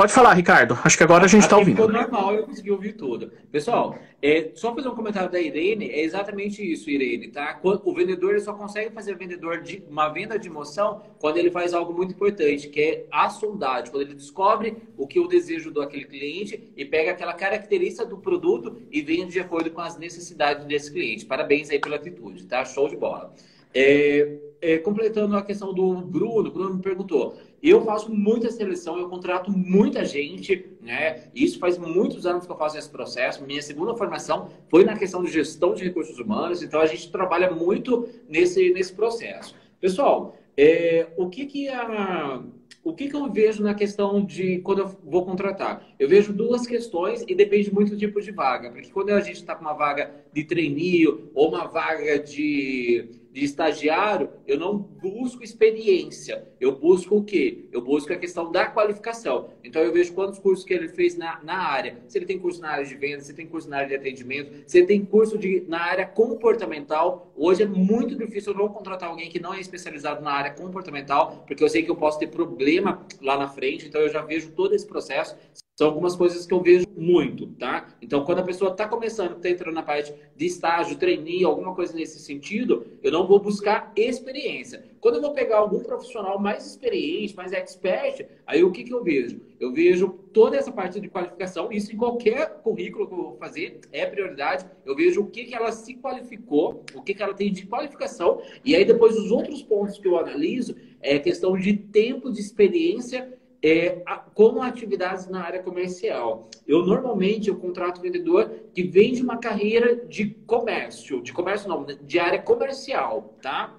Pode 0.00 0.14
falar, 0.14 0.32
Ricardo. 0.32 0.78
Acho 0.82 0.96
que 0.96 1.04
agora 1.04 1.26
a 1.26 1.28
gente 1.28 1.42
está 1.42 1.58
ouvindo. 1.58 1.76
Ficou 1.76 1.92
normal, 1.92 2.34
eu 2.34 2.44
consegui 2.44 2.70
ouvir 2.70 2.94
tudo. 2.94 3.30
Pessoal, 3.52 3.98
é, 4.22 4.50
só 4.54 4.74
fazer 4.74 4.88
um 4.88 4.94
comentário 4.94 5.30
da 5.30 5.38
Irene, 5.38 5.90
é 5.90 6.00
exatamente 6.02 6.62
isso, 6.62 6.88
Irene, 6.88 7.28
tá? 7.28 7.60
O 7.62 7.92
vendedor 7.92 8.30
ele 8.30 8.40
só 8.40 8.54
consegue 8.54 8.94
fazer 8.94 9.14
vendedor 9.18 9.60
de 9.60 9.84
uma 9.90 10.08
venda 10.08 10.38
de 10.38 10.48
emoção 10.48 11.02
quando 11.18 11.36
ele 11.36 11.50
faz 11.50 11.74
algo 11.74 11.92
muito 11.92 12.14
importante, 12.14 12.68
que 12.68 12.80
é 12.80 13.06
a 13.12 13.28
sondagem, 13.28 13.90
quando 13.90 14.04
ele 14.04 14.14
descobre 14.14 14.78
o 14.96 15.06
que 15.06 15.18
é 15.18 15.20
o 15.20 15.28
desejo 15.28 15.70
do 15.70 15.82
aquele 15.82 16.06
cliente 16.06 16.72
e 16.74 16.82
pega 16.82 17.10
aquela 17.10 17.34
característica 17.34 18.06
do 18.06 18.16
produto 18.16 18.80
e 18.90 19.02
vende 19.02 19.32
de 19.32 19.40
acordo 19.40 19.70
com 19.70 19.82
as 19.82 19.98
necessidades 19.98 20.64
desse 20.64 20.90
cliente. 20.90 21.26
Parabéns 21.26 21.68
aí 21.68 21.78
pela 21.78 21.96
atitude, 21.96 22.46
tá? 22.46 22.64
Show 22.64 22.88
de 22.88 22.96
bola. 22.96 23.34
É, 23.74 24.38
é, 24.60 24.78
completando 24.78 25.36
a 25.36 25.42
questão 25.42 25.72
do 25.72 25.96
Bruno, 25.96 26.48
o 26.48 26.52
Bruno 26.52 26.74
me 26.74 26.82
perguntou. 26.82 27.36
Eu 27.62 27.84
faço 27.84 28.12
muita 28.12 28.50
seleção, 28.50 28.98
eu 28.98 29.08
contrato 29.08 29.50
muita 29.50 30.04
gente, 30.04 30.66
né? 30.80 31.24
Isso 31.34 31.58
faz 31.58 31.76
muitos 31.76 32.24
anos 32.24 32.46
que 32.46 32.52
eu 32.52 32.56
faço 32.56 32.78
esse 32.78 32.88
processo. 32.88 33.44
Minha 33.44 33.60
segunda 33.60 33.94
formação 33.94 34.48
foi 34.68 34.84
na 34.84 34.96
questão 34.96 35.22
de 35.22 35.30
gestão 35.30 35.74
de 35.74 35.84
recursos 35.84 36.18
humanos, 36.18 36.62
então 36.62 36.80
a 36.80 36.86
gente 36.86 37.10
trabalha 37.10 37.50
muito 37.50 38.08
nesse, 38.28 38.70
nesse 38.72 38.94
processo. 38.94 39.54
Pessoal, 39.78 40.36
é, 40.56 41.08
o 41.16 41.28
que 41.28 41.46
que 41.46 41.68
a 41.68 42.42
o 42.82 42.94
que, 42.94 43.08
que 43.10 43.16
eu 43.16 43.30
vejo 43.30 43.62
na 43.62 43.74
questão 43.74 44.24
de 44.24 44.58
quando 44.60 44.78
eu 44.78 44.88
vou 45.04 45.24
contratar? 45.24 45.86
Eu 45.98 46.08
vejo 46.08 46.32
duas 46.32 46.66
questões 46.66 47.22
e 47.28 47.34
depende 47.34 47.72
muito 47.72 47.90
do 47.90 47.98
tipo 47.98 48.20
de 48.22 48.32
vaga. 48.32 48.70
Porque 48.70 48.90
quando 48.90 49.10
a 49.10 49.20
gente 49.20 49.36
está 49.36 49.54
com 49.54 49.60
uma 49.60 49.74
vaga 49.74 50.10
de 50.32 50.44
trainee 50.44 51.06
ou 51.06 51.48
uma 51.48 51.66
vaga 51.66 52.18
de 52.18 53.19
de 53.32 53.44
estagiário, 53.44 54.30
eu 54.46 54.58
não 54.58 54.76
busco 54.76 55.44
experiência. 55.44 56.48
Eu 56.60 56.76
busco 56.76 57.16
o 57.16 57.24
quê? 57.24 57.68
Eu 57.70 57.80
busco 57.80 58.12
a 58.12 58.16
questão 58.16 58.50
da 58.50 58.66
qualificação. 58.66 59.50
Então, 59.62 59.82
eu 59.82 59.92
vejo 59.92 60.12
quantos 60.12 60.38
cursos 60.38 60.64
que 60.64 60.74
ele 60.74 60.88
fez 60.88 61.16
na, 61.16 61.40
na 61.42 61.56
área. 61.56 61.98
Se 62.08 62.18
ele 62.18 62.26
tem 62.26 62.38
curso 62.38 62.60
na 62.60 62.70
área 62.70 62.84
de 62.84 62.94
venda, 62.96 63.20
se 63.20 63.32
tem 63.32 63.46
curso 63.46 63.68
na 63.68 63.78
área 63.78 63.88
de 63.88 63.94
atendimento, 63.94 64.64
se 64.66 64.78
ele 64.78 64.86
tem 64.86 65.04
curso 65.04 65.38
de, 65.38 65.64
na 65.68 65.80
área 65.80 66.06
comportamental. 66.06 67.32
Hoje 67.36 67.62
é 67.62 67.66
muito 67.66 68.16
difícil 68.16 68.52
eu 68.52 68.58
não 68.58 68.68
contratar 68.68 69.08
alguém 69.08 69.30
que 69.30 69.38
não 69.38 69.54
é 69.54 69.60
especializado 69.60 70.22
na 70.22 70.32
área 70.32 70.50
comportamental, 70.50 71.44
porque 71.46 71.62
eu 71.62 71.68
sei 71.68 71.82
que 71.82 71.90
eu 71.90 71.96
posso 71.96 72.18
ter 72.18 72.26
problema 72.26 73.06
lá 73.20 73.36
na 73.36 73.48
frente. 73.48 73.86
Então, 73.86 74.00
eu 74.00 74.08
já 74.08 74.22
vejo 74.22 74.50
todo 74.52 74.74
esse 74.74 74.86
processo. 74.86 75.36
São 75.80 75.88
algumas 75.88 76.14
coisas 76.14 76.44
que 76.44 76.52
eu 76.52 76.60
vejo 76.60 76.86
muito, 76.94 77.46
tá? 77.52 77.88
Então, 78.02 78.22
quando 78.22 78.40
a 78.40 78.42
pessoa 78.42 78.70
está 78.70 78.86
começando, 78.86 79.36
está 79.36 79.48
entrando 79.48 79.74
na 79.74 79.82
parte 79.82 80.12
de 80.36 80.44
estágio, 80.44 80.98
trainee, 80.98 81.42
alguma 81.42 81.74
coisa 81.74 81.94
nesse 81.94 82.18
sentido, 82.18 82.84
eu 83.02 83.10
não 83.10 83.26
vou 83.26 83.38
buscar 83.38 83.90
experiência. 83.96 84.84
Quando 85.00 85.14
eu 85.14 85.22
vou 85.22 85.32
pegar 85.32 85.56
algum 85.56 85.80
profissional 85.80 86.38
mais 86.38 86.66
experiente, 86.66 87.34
mais 87.34 87.54
expert, 87.54 88.26
aí 88.46 88.62
o 88.62 88.70
que, 88.70 88.84
que 88.84 88.92
eu 88.92 89.02
vejo? 89.02 89.40
Eu 89.58 89.72
vejo 89.72 90.08
toda 90.34 90.54
essa 90.58 90.70
parte 90.70 91.00
de 91.00 91.08
qualificação, 91.08 91.72
isso 91.72 91.94
em 91.94 91.96
qualquer 91.96 92.60
currículo 92.62 93.06
que 93.06 93.14
eu 93.14 93.16
vou 93.16 93.36
fazer, 93.38 93.80
é 93.90 94.04
prioridade. 94.04 94.66
Eu 94.84 94.94
vejo 94.94 95.22
o 95.22 95.30
que, 95.30 95.44
que 95.44 95.54
ela 95.54 95.72
se 95.72 95.94
qualificou, 95.94 96.84
o 96.94 97.00
que, 97.00 97.14
que 97.14 97.22
ela 97.22 97.32
tem 97.32 97.50
de 97.50 97.64
qualificação, 97.64 98.42
e 98.62 98.76
aí 98.76 98.84
depois 98.84 99.16
os 99.16 99.30
outros 99.30 99.62
pontos 99.62 99.96
que 99.96 100.06
eu 100.06 100.18
analiso 100.18 100.76
é 101.00 101.18
questão 101.18 101.56
de 101.56 101.72
tempo 101.74 102.30
de 102.30 102.38
experiência 102.38 103.39
é, 103.62 104.02
como 104.34 104.62
atividades 104.62 105.28
na 105.28 105.42
área 105.42 105.62
comercial. 105.62 106.48
Eu 106.66 106.84
normalmente 106.84 107.48
eu 107.48 107.56
contrato 107.56 108.00
vendedor 108.00 108.50
que 108.74 108.82
vem 108.82 109.12
de 109.12 109.22
uma 109.22 109.38
carreira 109.38 109.96
de 110.06 110.26
comércio, 110.46 111.22
de 111.22 111.32
comércio 111.32 111.68
não, 111.68 111.84
de 111.84 112.18
área 112.18 112.40
comercial, 112.40 113.36
tá? 113.42 113.76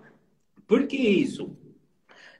Por 0.67 0.85
que 0.87 0.97
isso? 0.97 1.55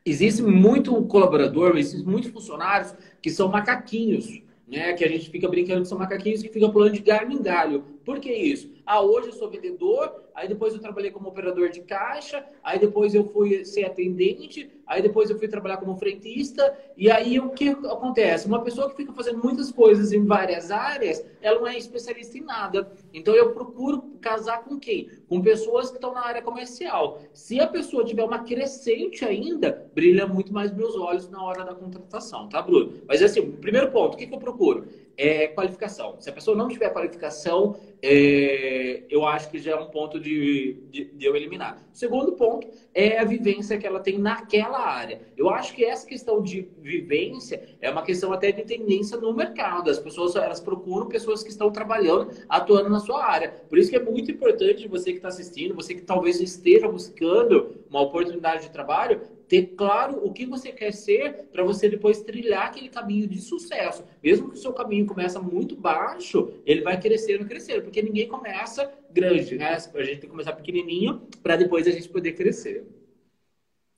Existe 0.05 0.41
muito 0.41 0.93
colaborador, 1.03 1.77
existem 1.77 2.05
muitos 2.05 2.31
funcionários 2.31 2.95
que 3.21 3.29
são 3.29 3.49
macaquinhos, 3.49 4.41
né? 4.67 4.93
Que 4.93 5.03
a 5.03 5.09
gente 5.09 5.29
fica 5.29 5.47
brincando 5.47 5.81
que 5.81 5.87
são 5.87 5.97
macaquinhos 5.97 6.41
que 6.41 6.49
ficam 6.49 6.71
pulando 6.71 6.93
de 6.93 7.01
galho 7.01 7.31
em 7.31 7.41
galho. 7.41 7.83
Por 8.05 8.19
que 8.19 8.31
isso? 8.31 8.71
Ah, 8.85 9.01
hoje 9.01 9.27
eu 9.27 9.33
sou 9.33 9.49
vendedor, 9.49 10.29
aí 10.33 10.47
depois 10.47 10.73
eu 10.73 10.79
trabalhei 10.79 11.11
como 11.11 11.29
operador 11.29 11.69
de 11.69 11.81
caixa, 11.81 12.45
aí 12.63 12.79
depois 12.79 13.13
eu 13.13 13.25
fui 13.25 13.65
ser 13.65 13.85
atendente, 13.85 14.69
aí 14.85 15.01
depois 15.01 15.29
eu 15.29 15.37
fui 15.37 15.47
trabalhar 15.47 15.77
como 15.77 15.95
frentista, 15.97 16.77
e 16.97 17.09
aí 17.09 17.39
o 17.39 17.49
que 17.49 17.69
acontece? 17.69 18.47
Uma 18.47 18.61
pessoa 18.61 18.89
que 18.89 18.95
fica 18.95 19.13
fazendo 19.13 19.41
muitas 19.43 19.71
coisas 19.71 20.11
em 20.11 20.25
várias 20.25 20.71
áreas, 20.71 21.25
ela 21.41 21.59
não 21.59 21.67
é 21.67 21.77
especialista 21.77 22.37
em 22.37 22.41
nada. 22.41 22.91
Então 23.13 23.35
eu 23.35 23.51
procuro 23.51 24.11
casar 24.21 24.63
com 24.63 24.79
quem? 24.79 25.09
Com 25.27 25.41
pessoas 25.41 25.89
que 25.89 25.95
estão 25.95 26.13
na 26.13 26.25
área 26.25 26.41
comercial. 26.41 27.19
Se 27.33 27.59
a 27.59 27.67
pessoa 27.67 28.05
tiver 28.05 28.23
uma 28.23 28.39
crescente 28.39 29.25
ainda, 29.25 29.85
brilha 29.93 30.27
muito 30.27 30.53
mais 30.53 30.71
meus 30.71 30.95
olhos 30.95 31.29
na 31.29 31.43
hora 31.43 31.63
da 31.63 31.73
contratação, 31.73 32.47
tá, 32.47 32.61
Bruno? 32.61 32.93
Mas 33.07 33.21
assim, 33.21 33.51
primeiro 33.51 33.91
ponto, 33.91 34.13
o 34.13 34.17
que, 34.17 34.27
que 34.27 34.33
eu 34.33 34.39
procuro? 34.39 34.87
É 35.17 35.47
qualificação. 35.47 36.15
Se 36.19 36.29
a 36.29 36.33
pessoa 36.33 36.55
não 36.55 36.67
tiver 36.67 36.89
qualificação, 36.89 37.75
é, 38.01 39.03
eu 39.09 39.25
acho 39.25 39.49
que 39.49 39.59
já 39.59 39.71
é 39.71 39.75
um 39.75 39.87
ponto 39.87 40.19
de, 40.21 40.77
de, 40.91 41.05
de, 41.05 41.25
eu 41.25 41.35
eliminar. 41.35 41.81
Segundo 41.91 42.33
ponto 42.33 42.67
é 42.93 43.19
a 43.19 43.25
vivência 43.25 43.77
que 43.77 43.87
ela 43.87 43.99
tem 43.99 44.17
naquela 44.17 44.79
área. 44.79 45.21
Eu 45.35 45.49
acho 45.49 45.73
que 45.73 45.83
essa 45.83 46.05
questão 46.05 46.41
de 46.41 46.67
vivência 46.79 47.61
é 47.81 47.89
uma 47.89 48.03
questão 48.03 48.31
até 48.31 48.51
de 48.51 48.63
tendência 48.63 49.17
no 49.17 49.33
mercado. 49.33 49.89
As 49.89 49.99
pessoas 49.99 50.35
elas 50.35 50.59
procuram 50.59 51.07
pessoas 51.07 51.43
que 51.43 51.49
estão 51.49 51.71
trabalhando, 51.71 52.31
atuando 52.47 52.89
na 52.89 52.99
sua 52.99 53.25
área. 53.25 53.49
Por 53.67 53.77
isso 53.77 53.89
que 53.89 53.95
é 53.95 54.03
muito 54.03 54.31
importante 54.31 54.87
você 54.87 55.11
que 55.11 55.17
está 55.17 55.29
assistindo, 55.29 55.75
você 55.75 55.93
que 55.93 56.01
talvez 56.01 56.39
esteja 56.39 56.87
buscando 56.87 57.75
uma 57.89 58.01
oportunidade 58.01 58.63
de 58.63 58.71
trabalho, 58.71 59.21
ter 59.51 59.73
claro 59.75 60.25
o 60.25 60.31
que 60.31 60.45
você 60.45 60.71
quer 60.71 60.93
ser 60.93 61.49
para 61.51 61.61
você 61.61 61.89
depois 61.89 62.21
trilhar 62.21 62.67
aquele 62.67 62.87
caminho 62.87 63.27
de 63.27 63.41
sucesso. 63.41 64.01
Mesmo 64.23 64.49
que 64.49 64.55
o 64.55 64.57
seu 64.57 64.71
caminho 64.71 65.05
começa 65.05 65.41
muito 65.41 65.75
baixo, 65.75 66.53
ele 66.65 66.79
vai 66.81 66.97
crescendo, 66.97 67.45
crescendo, 67.45 67.81
porque 67.81 68.01
ninguém 68.01 68.29
começa 68.29 68.89
grande, 69.13 69.57
né? 69.57 69.75
A 69.75 70.03
gente 70.03 70.19
tem 70.19 70.19
que 70.21 70.27
começar 70.27 70.53
pequenininho 70.53 71.21
para 71.43 71.55
depois 71.55 71.87
a 71.87 71.91
gente 71.91 72.09
poder 72.09 72.33
crescer. 72.33 72.83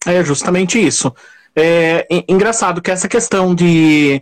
É 0.05 0.23
justamente 0.23 0.83
isso. 0.83 1.13
É 1.55 2.07
engraçado 2.27 2.81
que 2.81 2.91
essa 2.91 3.07
questão 3.07 3.53
de, 3.53 4.21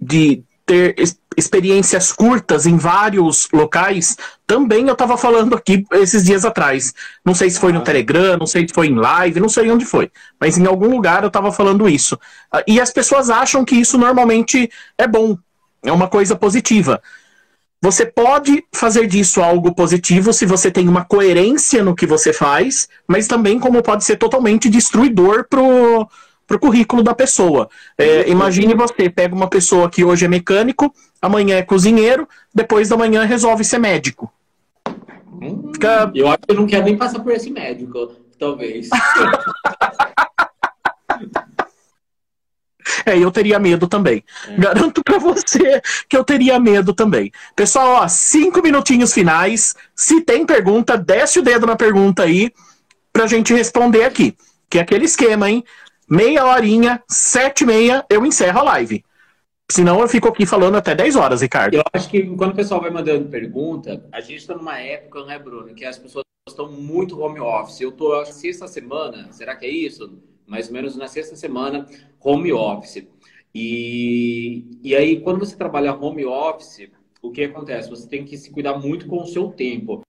de 0.00 0.42
ter 0.66 0.94
experiências 1.36 2.12
curtas 2.12 2.66
em 2.66 2.76
vários 2.76 3.48
locais, 3.52 4.16
também 4.46 4.86
eu 4.86 4.92
estava 4.92 5.16
falando 5.16 5.54
aqui 5.54 5.84
esses 5.92 6.24
dias 6.24 6.44
atrás. 6.44 6.94
Não 7.24 7.34
sei 7.34 7.50
se 7.50 7.58
foi 7.58 7.72
no 7.72 7.80
ah. 7.80 7.82
Telegram, 7.82 8.36
não 8.38 8.46
sei 8.46 8.66
se 8.66 8.74
foi 8.74 8.88
em 8.88 8.94
live, 8.94 9.40
não 9.40 9.48
sei 9.48 9.70
onde 9.70 9.84
foi, 9.84 10.10
mas 10.40 10.56
em 10.56 10.66
algum 10.66 10.88
lugar 10.88 11.22
eu 11.22 11.28
estava 11.28 11.52
falando 11.52 11.88
isso. 11.88 12.18
Ah, 12.52 12.62
e 12.66 12.80
as 12.80 12.90
pessoas 12.90 13.30
acham 13.30 13.64
que 13.64 13.74
isso 13.74 13.98
normalmente 13.98 14.70
é 14.96 15.06
bom, 15.06 15.36
é 15.82 15.92
uma 15.92 16.08
coisa 16.08 16.36
positiva. 16.36 17.02
Você 17.84 18.06
pode 18.06 18.64
fazer 18.74 19.06
disso 19.06 19.42
algo 19.42 19.74
positivo 19.74 20.32
se 20.32 20.46
você 20.46 20.70
tem 20.70 20.88
uma 20.88 21.04
coerência 21.04 21.84
no 21.84 21.94
que 21.94 22.06
você 22.06 22.32
faz, 22.32 22.88
mas 23.06 23.26
também 23.26 23.60
como 23.60 23.82
pode 23.82 24.04
ser 24.04 24.16
totalmente 24.16 24.70
destruidor 24.70 25.46
pro 25.50 26.08
para 26.46 26.56
o 26.56 26.60
currículo 26.60 27.02
da 27.02 27.14
pessoa. 27.14 27.68
É, 27.98 28.30
imagine 28.30 28.74
você 28.74 29.10
pega 29.10 29.34
uma 29.34 29.48
pessoa 29.48 29.90
que 29.90 30.02
hoje 30.02 30.24
é 30.24 30.28
mecânico, 30.28 30.94
amanhã 31.20 31.56
é 31.56 31.62
cozinheiro, 31.62 32.26
depois 32.54 32.88
da 32.88 32.96
manhã 32.96 33.22
resolve 33.24 33.62
ser 33.64 33.78
médico. 33.78 34.32
Hum, 35.42 35.70
Fica... 35.74 36.10
Eu 36.14 36.28
acho 36.28 36.38
que 36.38 36.52
eu 36.52 36.56
não 36.56 36.66
quero 36.66 36.86
nem 36.86 36.96
passar 36.96 37.20
por 37.20 37.32
esse 37.32 37.50
médico, 37.50 38.12
talvez. 38.38 38.88
É, 43.04 43.18
eu 43.18 43.30
teria 43.30 43.58
medo 43.58 43.86
também. 43.88 44.24
É. 44.48 44.56
Garanto 44.56 45.02
para 45.02 45.18
você 45.18 45.80
que 46.08 46.16
eu 46.16 46.24
teria 46.24 46.58
medo 46.58 46.92
também. 46.92 47.30
Pessoal, 47.56 48.02
ó, 48.02 48.08
cinco 48.08 48.62
minutinhos 48.62 49.12
finais. 49.12 49.74
Se 49.94 50.20
tem 50.20 50.44
pergunta, 50.44 50.96
desce 50.96 51.38
o 51.38 51.42
dedo 51.42 51.66
na 51.66 51.76
pergunta 51.76 52.22
aí 52.22 52.52
pra 53.12 53.26
gente 53.26 53.54
responder 53.54 54.04
aqui. 54.04 54.36
Que 54.68 54.78
é 54.78 54.82
aquele 54.82 55.04
esquema, 55.04 55.48
hein? 55.48 55.64
meia 56.08 56.44
horinha, 56.44 57.02
sete 57.08 57.62
e 57.62 57.66
meia, 57.66 58.04
eu 58.08 58.24
encerro 58.24 58.60
a 58.60 58.62
live. 58.62 59.04
Senão 59.70 60.00
eu 60.00 60.08
fico 60.08 60.28
aqui 60.28 60.44
falando 60.44 60.76
até 60.76 60.94
10 60.94 61.16
horas, 61.16 61.40
Ricardo. 61.40 61.74
Eu 61.74 61.82
acho 61.92 62.08
que 62.08 62.22
quando 62.36 62.52
o 62.52 62.54
pessoal 62.54 62.80
vai 62.80 62.90
mandando 62.90 63.28
pergunta, 63.28 64.04
a 64.12 64.20
gente 64.20 64.36
está 64.36 64.54
numa 64.54 64.78
época, 64.78 65.24
né, 65.24 65.38
Bruno, 65.38 65.74
que 65.74 65.84
as 65.84 65.98
pessoas 65.98 66.24
estão 66.46 66.70
muito 66.70 67.18
home 67.18 67.40
office. 67.40 67.80
Eu 67.80 67.88
estou, 67.88 68.20
acho 68.20 68.32
que 68.32 68.38
sexta 68.38 68.68
semana, 68.68 69.32
será 69.32 69.56
que 69.56 69.64
é 69.64 69.70
isso? 69.70 70.18
Mais 70.46 70.68
ou 70.68 70.72
menos 70.72 70.96
na 70.96 71.06
sexta 71.06 71.36
semana, 71.36 71.86
home 72.20 72.52
office. 72.52 73.06
E, 73.54 74.64
e 74.82 74.94
aí, 74.94 75.20
quando 75.20 75.38
você 75.38 75.56
trabalha 75.56 75.94
home 75.94 76.24
office, 76.24 76.90
o 77.22 77.30
que 77.30 77.44
acontece? 77.44 77.88
Você 77.88 78.08
tem 78.08 78.24
que 78.24 78.36
se 78.36 78.50
cuidar 78.50 78.78
muito 78.78 79.06
com 79.06 79.22
o 79.22 79.26
seu 79.26 79.48
tempo. 79.50 80.03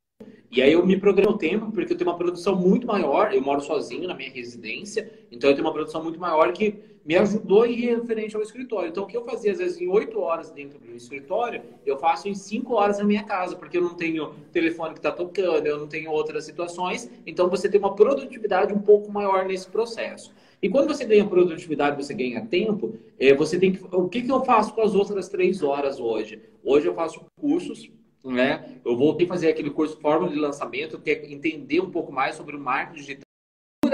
E 0.55 0.61
aí 0.61 0.71
eu 0.71 0.85
me 0.85 0.95
programo 0.95 1.35
o 1.35 1.37
tempo, 1.37 1.69
porque 1.69 1.91
eu 1.91 1.97
tenho 1.97 2.09
uma 2.09 2.17
produção 2.17 2.55
muito 2.55 2.87
maior, 2.87 3.33
eu 3.33 3.41
moro 3.41 3.59
sozinho 3.59 4.07
na 4.07 4.13
minha 4.13 4.31
residência, 4.31 5.11
então 5.29 5.49
eu 5.49 5.53
tenho 5.53 5.67
uma 5.67 5.73
produção 5.73 6.01
muito 6.01 6.17
maior 6.17 6.53
que 6.53 6.75
me 7.03 7.17
ajudou 7.17 7.65
em 7.65 7.73
referente 7.73 8.37
ao 8.37 8.41
escritório. 8.41 8.87
Então 8.87 9.03
o 9.03 9.05
que 9.05 9.17
eu 9.17 9.25
fazia, 9.25 9.51
às 9.51 9.57
vezes, 9.57 9.81
em 9.81 9.89
oito 9.89 10.17
horas 10.17 10.51
dentro 10.51 10.79
do 10.79 10.95
escritório, 10.95 11.61
eu 11.85 11.97
faço 11.97 12.29
em 12.29 12.33
cinco 12.33 12.75
horas 12.75 12.99
na 12.99 13.03
minha 13.03 13.23
casa, 13.23 13.57
porque 13.57 13.75
eu 13.75 13.81
não 13.81 13.95
tenho 13.95 14.33
telefone 14.53 14.93
que 14.93 14.99
está 14.99 15.11
tocando, 15.11 15.67
eu 15.67 15.77
não 15.77 15.87
tenho 15.87 16.09
outras 16.09 16.45
situações, 16.45 17.11
então 17.27 17.49
você 17.49 17.67
tem 17.67 17.77
uma 17.77 17.93
produtividade 17.93 18.73
um 18.73 18.79
pouco 18.79 19.11
maior 19.11 19.43
nesse 19.43 19.67
processo. 19.67 20.31
E 20.61 20.69
quando 20.69 20.87
você 20.87 21.03
ganha 21.03 21.27
produtividade, 21.27 22.01
você 22.01 22.13
ganha 22.13 22.45
tempo, 22.45 22.95
é, 23.19 23.35
você 23.35 23.59
tem 23.59 23.73
que. 23.73 23.83
O 23.93 24.07
que, 24.07 24.21
que 24.21 24.31
eu 24.31 24.41
faço 24.45 24.73
com 24.73 24.81
as 24.81 24.95
outras 24.95 25.27
três 25.27 25.61
horas 25.61 25.99
hoje? 25.99 26.39
Hoje 26.63 26.87
eu 26.87 26.95
faço 26.95 27.25
cursos 27.41 27.91
né? 28.31 28.79
Eu 28.83 28.95
voltei 28.97 29.25
a 29.25 29.29
fazer 29.29 29.49
aquele 29.49 29.69
curso 29.69 29.99
Fórmula 29.99 30.31
de 30.31 30.39
Lançamento, 30.39 30.99
que 30.99 31.11
é 31.11 31.31
entender 31.31 31.79
um 31.79 31.91
pouco 31.91 32.11
mais 32.11 32.35
sobre 32.35 32.55
o 32.55 32.59
marketing 32.59 33.01
digital 33.01 33.25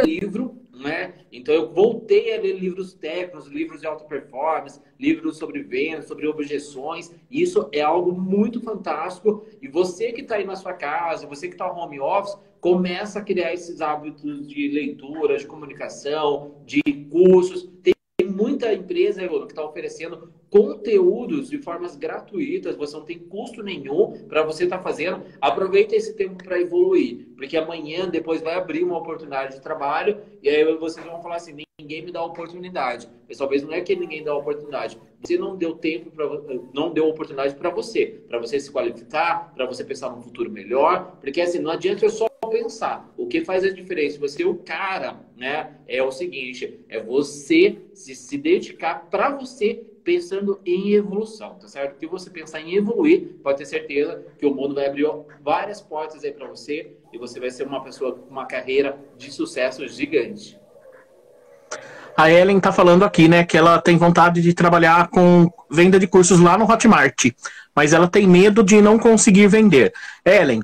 livro, 0.06 0.62
né? 0.74 1.13
Então 1.32 1.54
eu 1.54 1.72
voltei 1.72 2.34
a 2.34 2.41
ler 2.41 2.54
livros 2.54 2.94
técnicos, 2.94 3.48
livros 3.48 3.82
de 3.82 3.88
alta 3.88 4.06
performance, 4.06 4.80
livros 5.00 5.38
sobre 5.38 5.62
vendas, 5.63 6.08
sobre 6.08 6.28
objeções. 6.28 7.13
Isso 7.30 7.70
é 7.72 7.82
algo 7.82 8.13
muito 8.13 8.62
fantástico. 8.62 9.46
E 9.62 9.67
você 9.67 10.12
que 10.12 10.22
está 10.22 10.36
aí 10.36 10.46
na 10.46 10.56
sua 10.56 10.74
casa, 10.74 11.28
você 11.28 11.48
que 11.48 11.54
está 11.54 11.72
home 11.72 12.00
office, 12.00 12.38
começa 12.60 13.20
a 13.20 13.24
criar 13.24 13.54
esses 13.54 13.82
hábitos 13.82 14.48
de 14.48 14.70
leitura, 14.70 15.38
de 15.38 15.46
comunicação, 15.46 16.56
de 16.65 16.82
cursos. 17.10 17.70
Tem 17.84 17.94
muita 18.28 18.74
empresa 18.74 19.28
que 19.28 19.36
está 19.48 19.65
oferecendo 19.65 20.32
conteúdos 20.51 21.49
de 21.49 21.57
formas 21.57 21.95
gratuitas, 21.95 22.75
você 22.75 22.95
não 22.97 23.05
tem 23.05 23.17
custo 23.17 23.63
nenhum 23.63 24.11
para 24.27 24.43
você 24.43 24.65
estar 24.65 24.77
tá 24.77 24.83
fazendo. 24.83 25.23
Aproveita 25.39 25.95
esse 25.95 26.13
tempo 26.13 26.43
para 26.43 26.59
evoluir, 26.59 27.25
porque 27.37 27.55
amanhã 27.55 28.07
depois 28.09 28.41
vai 28.41 28.55
abrir 28.55 28.83
uma 28.83 28.97
oportunidade 28.97 29.55
de 29.55 29.61
trabalho 29.61 30.19
e 30.43 30.49
aí 30.49 30.63
vocês 30.75 31.05
vão 31.05 31.21
falar 31.21 31.37
assim: 31.37 31.63
ninguém 31.79 32.03
me 32.03 32.11
dá 32.11 32.21
oportunidade. 32.21 33.07
Mas 33.29 33.37
talvez 33.37 33.63
não 33.63 33.71
é 33.71 33.79
que 33.79 33.95
ninguém 33.95 34.23
dá 34.23 34.35
oportunidade. 34.35 34.99
Você 35.23 35.37
não 35.37 35.55
deu 35.55 35.73
tempo 35.73 36.11
para 36.11 36.27
não 36.73 36.91
deu 36.91 37.07
oportunidade 37.07 37.55
para 37.55 37.69
você, 37.69 38.21
para 38.27 38.37
você 38.37 38.59
se 38.59 38.69
qualificar, 38.69 39.53
para 39.55 39.65
você 39.65 39.85
pensar 39.85 40.09
num 40.09 40.21
futuro 40.21 40.51
melhor, 40.51 41.17
porque 41.21 41.39
assim 41.39 41.59
não 41.59 41.71
adianta 41.71 42.03
eu 42.03 42.09
só 42.09 42.27
pensar. 42.49 43.09
O 43.17 43.27
que 43.27 43.45
faz 43.45 43.63
a 43.63 43.69
diferença? 43.69 44.19
Você 44.19 44.43
o 44.43 44.55
cara, 44.55 45.21
né? 45.37 45.77
É 45.87 46.03
o 46.03 46.11
seguinte, 46.11 46.81
é 46.89 47.01
você 47.01 47.77
se, 47.93 48.13
se 48.15 48.37
dedicar 48.37 49.09
para 49.09 49.33
você 49.37 49.85
pensando 50.03 50.59
em 50.65 50.93
evolução, 50.93 51.55
tá 51.55 51.67
certo? 51.67 51.97
Que 51.97 52.07
você 52.07 52.29
pensar 52.29 52.61
em 52.61 52.75
evoluir, 52.75 53.35
pode 53.43 53.59
ter 53.59 53.65
certeza 53.65 54.23
que 54.37 54.45
o 54.45 54.53
mundo 54.53 54.75
vai 54.75 54.87
abrir 54.87 55.07
várias 55.43 55.81
portas 55.81 56.23
aí 56.23 56.31
para 56.31 56.47
você 56.47 56.91
e 57.13 57.17
você 57.17 57.39
vai 57.39 57.51
ser 57.51 57.67
uma 57.67 57.83
pessoa 57.83 58.13
com 58.13 58.29
uma 58.29 58.45
carreira 58.45 58.97
de 59.17 59.31
sucesso 59.31 59.87
gigante. 59.87 60.59
A 62.17 62.29
Ellen 62.29 62.57
está 62.57 62.71
falando 62.71 63.03
aqui, 63.03 63.27
né, 63.27 63.43
que 63.43 63.57
ela 63.57 63.79
tem 63.79 63.97
vontade 63.97 64.41
de 64.41 64.53
trabalhar 64.53 65.07
com 65.07 65.49
venda 65.69 65.99
de 65.99 66.07
cursos 66.07 66.39
lá 66.39 66.57
no 66.57 66.69
Hotmart, 66.69 67.31
mas 67.75 67.93
ela 67.93 68.07
tem 68.07 68.27
medo 68.27 68.63
de 68.63 68.81
não 68.81 68.99
conseguir 68.99 69.47
vender. 69.47 69.93
Ellen, 70.25 70.61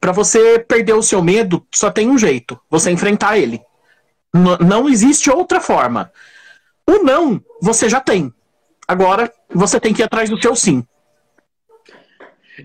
para 0.00 0.12
você 0.12 0.58
perder 0.58 0.94
o 0.94 1.02
seu 1.02 1.22
medo, 1.22 1.66
só 1.72 1.90
tem 1.90 2.08
um 2.08 2.18
jeito: 2.18 2.58
você 2.68 2.90
enfrentar 2.90 3.38
ele. 3.38 3.60
N 4.34 4.58
não 4.58 4.88
existe 4.88 5.30
outra 5.30 5.60
forma. 5.60 6.10
O 6.86 7.02
não, 7.02 7.40
você 7.60 7.88
já 7.88 8.00
tem. 8.00 8.32
Agora 8.92 9.32
você 9.48 9.80
tem 9.80 9.94
que 9.94 10.02
ir 10.02 10.04
atrás 10.04 10.28
do 10.28 10.38
seu 10.38 10.54
sim. 10.54 10.86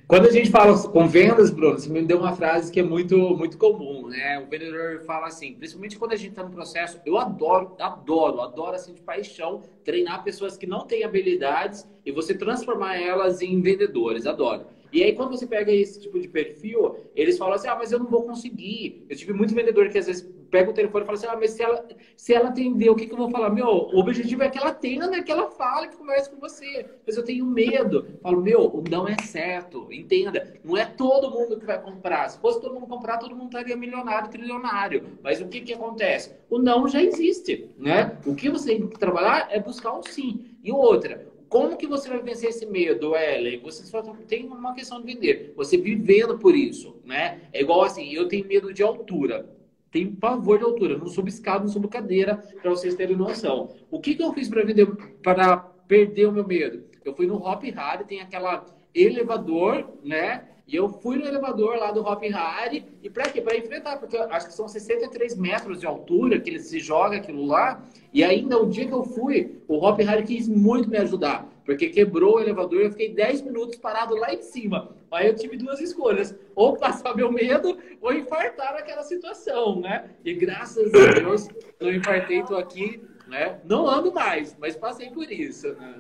Quando 0.06 0.28
a 0.28 0.30
gente 0.30 0.52
fala 0.52 0.78
com 0.78 1.08
vendas, 1.08 1.50
Bruno, 1.50 1.80
você 1.80 1.90
me 1.90 2.02
deu 2.02 2.18
uma 2.18 2.36
frase 2.36 2.70
que 2.70 2.82
é 2.82 2.84
muito, 2.84 3.18
muito 3.18 3.58
comum, 3.58 4.10
né? 4.10 4.38
O 4.38 4.50
vendedor 4.50 5.04
fala 5.06 5.28
assim, 5.28 5.54
principalmente 5.54 5.98
quando 5.98 6.12
a 6.12 6.18
gente 6.18 6.32
está 6.32 6.44
no 6.44 6.50
processo, 6.50 7.00
eu 7.06 7.18
adoro, 7.18 7.78
adoro, 7.80 8.42
adoro 8.42 8.76
assim 8.76 8.94
de 8.94 9.00
paixão 9.02 9.64
treinar 9.86 10.26
pessoas 10.26 10.58
que 10.58 10.68
não 10.68 10.82
têm 10.86 11.06
habilidades 11.06 11.88
e 12.06 12.12
você 12.12 12.34
transformar 12.34 12.98
elas 12.98 13.42
em 13.42 13.62
vendedores, 13.62 14.28
adoro. 14.28 14.66
E 14.92 15.04
aí, 15.04 15.14
quando 15.14 15.32
você 15.32 15.46
pega 15.46 15.72
esse 15.72 16.00
tipo 16.02 16.20
de 16.20 16.28
perfil, 16.28 16.98
eles 17.16 17.38
falam 17.38 17.56
assim: 17.56 17.68
ah, 17.68 17.76
mas 17.76 17.92
eu 17.92 18.00
não 18.00 18.08
vou 18.08 18.24
conseguir. 18.24 19.06
Eu 19.10 19.16
tive 19.16 19.34
muito 19.34 19.54
vendedor 19.54 19.90
que 19.90 19.98
às 19.98 20.08
vezes 20.08 20.28
pega 20.50 20.70
o 20.72 20.74
telefone 20.74 21.04
e 21.04 21.06
fala 21.06 21.18
assim: 21.18 21.28
ah, 21.28 21.38
mas 21.40 21.52
se 21.52 21.64
ela, 21.64 21.86
se 22.16 22.34
ela 22.34 22.50
atender, 22.50 22.90
o 22.90 22.96
que, 22.96 23.06
que 23.06 23.14
eu 23.14 23.18
vou 23.18 23.30
falar? 23.30 23.50
Meu, 23.50 23.68
o 23.68 24.00
objetivo 24.00 24.44
é 24.44 24.50
que 24.50 24.58
ela 24.58 24.70
atenda, 24.70 25.08
né? 25.08 25.22
Que 25.22 25.32
ela 25.32 25.50
fale, 25.52 25.90
que 25.90 25.98
converse 25.98 26.30
com 26.30 26.40
você. 26.40 26.86
Mas 27.06 27.18
eu 27.18 27.24
tenho 27.24 27.46
medo. 27.46 28.08
Eu 28.10 28.20
falo, 28.22 28.42
meu, 28.42 28.62
o 28.62 28.84
não 28.90 29.08
é 29.08 29.16
certo. 29.24 29.88
Entenda. 29.92 30.54
Não 30.64 30.78
é 30.78 30.86
todo 30.86 31.32
mundo 31.32 31.60
que 31.60 31.66
vai 31.66 31.82
comprar. 31.82 32.30
Se 32.30 32.40
fosse 32.40 32.62
todo 32.62 32.74
mundo 32.74 32.88
comprar, 32.88 33.18
todo 33.18 33.36
mundo 33.36 33.48
estaria 33.48 33.76
milionário, 33.76 34.30
trilionário. 34.30 35.18
Mas 35.24 35.42
o 35.42 35.48
que, 35.48 35.62
que 35.62 35.74
acontece? 35.74 36.36
O 36.50 36.60
não 36.60 36.88
já 36.88 37.02
existe, 37.02 37.70
né? 37.78 38.18
O 38.26 38.36
que 38.36 38.50
você 38.50 38.76
tem 38.76 38.88
que 38.88 39.00
trabalhar 39.00 39.48
é 39.52 39.60
buscar 39.60 39.94
um 39.94 40.04
sim. 40.04 40.46
E 40.64 40.72
outra, 40.72 41.28
como 41.50 41.78
que 41.78 41.88
você 41.88 42.10
vai 42.10 42.22
vencer 42.22 42.50
esse 42.50 42.66
medo, 42.66 43.16
Ellen? 43.16 43.60
Você 43.62 43.84
só 43.86 44.02
tem 44.28 44.46
uma 44.46 44.74
questão 44.74 45.00
de 45.00 45.14
vender. 45.14 45.54
Você 45.56 45.78
vivendo 45.78 46.38
por 46.38 46.56
isso, 46.56 46.98
né? 47.06 47.42
É 47.54 47.62
igual 47.62 47.84
assim, 47.84 48.12
eu 48.12 48.28
tenho 48.28 48.46
medo 48.46 48.74
de 48.74 48.84
altura. 48.84 49.50
Tenho 49.92 50.16
pavor 50.16 50.58
de 50.58 50.66
altura. 50.66 50.98
Não 50.98 51.08
subo 51.08 51.30
escada, 51.30 51.64
não 51.64 51.72
subo 51.72 51.88
cadeira, 51.88 52.38
para 52.62 52.70
vocês 52.70 52.96
terem 52.96 53.16
noção. 53.16 53.76
O 53.90 54.00
que, 54.00 54.16
que 54.16 54.24
eu 54.24 54.34
fiz 54.34 54.50
para 54.50 54.64
vender, 54.64 54.86
para 55.24 55.58
perder 55.58 56.28
o 56.28 56.32
meu 56.32 56.46
medo? 56.46 56.84
Eu 57.04 57.16
fui 57.16 57.26
no 57.26 57.36
Hop 57.36 57.64
Harry, 57.64 58.04
tem 58.04 58.20
aquela 58.20 58.66
elevador, 58.94 59.94
né? 60.04 60.50
E 60.68 60.76
eu 60.76 60.90
fui 60.90 61.18
no 61.18 61.26
elevador 61.26 61.78
lá 61.78 61.92
do 61.92 62.02
Hop 62.02 62.22
Harry 62.24 62.86
e 63.02 63.10
para 63.10 63.30
quê? 63.30 63.42
Para 63.42 63.56
enfrentar, 63.56 63.98
porque 63.98 64.18
acho 64.18 64.48
que 64.48 64.54
são 64.54 64.68
63 64.68 65.38
metros 65.38 65.80
de 65.80 65.88
altura 65.88 66.42
que 66.42 66.50
ele 66.50 66.60
se 66.60 66.78
joga 66.80 67.16
aquilo 67.16 67.46
lá. 67.46 67.82
E 68.14 68.22
ainda 68.22 68.62
o 68.62 68.70
dia 68.70 68.86
que 68.86 68.94
eu 68.94 69.04
fui, 69.04 69.62
o 69.66 69.78
Hop 69.78 69.98
Harry 70.02 70.24
quis 70.24 70.50
muito 70.50 70.90
me 70.90 70.98
ajudar, 70.98 71.48
porque 71.66 71.88
quebrou 71.88 72.36
o 72.36 72.40
elevador 72.42 72.82
e 72.82 72.86
eu 72.86 72.92
fiquei 72.92 73.14
10 73.14 73.44
minutos 73.44 73.78
parado 73.78 74.14
lá 74.16 74.34
em 74.34 74.42
cima. 74.42 74.90
Aí 75.10 75.28
eu 75.28 75.36
tive 75.36 75.56
duas 75.56 75.80
escolhas: 75.80 76.36
ou 76.54 76.76
passar 76.76 77.16
meu 77.16 77.32
medo 77.32 77.78
ou 78.02 78.12
infartar 78.12 78.74
naquela 78.74 79.04
situação, 79.04 79.80
né? 79.80 80.10
E 80.26 80.34
graças 80.34 80.94
a 80.94 81.14
Deus 81.14 81.48
eu 81.80 81.96
infartei, 81.96 82.44
tô 82.44 82.58
aqui, 82.58 83.02
né? 83.26 83.62
Não 83.64 83.88
ando 83.88 84.12
mais, 84.12 84.54
mas 84.60 84.76
passei 84.76 85.12
por 85.12 85.32
isso, 85.32 85.72
né? 85.76 85.96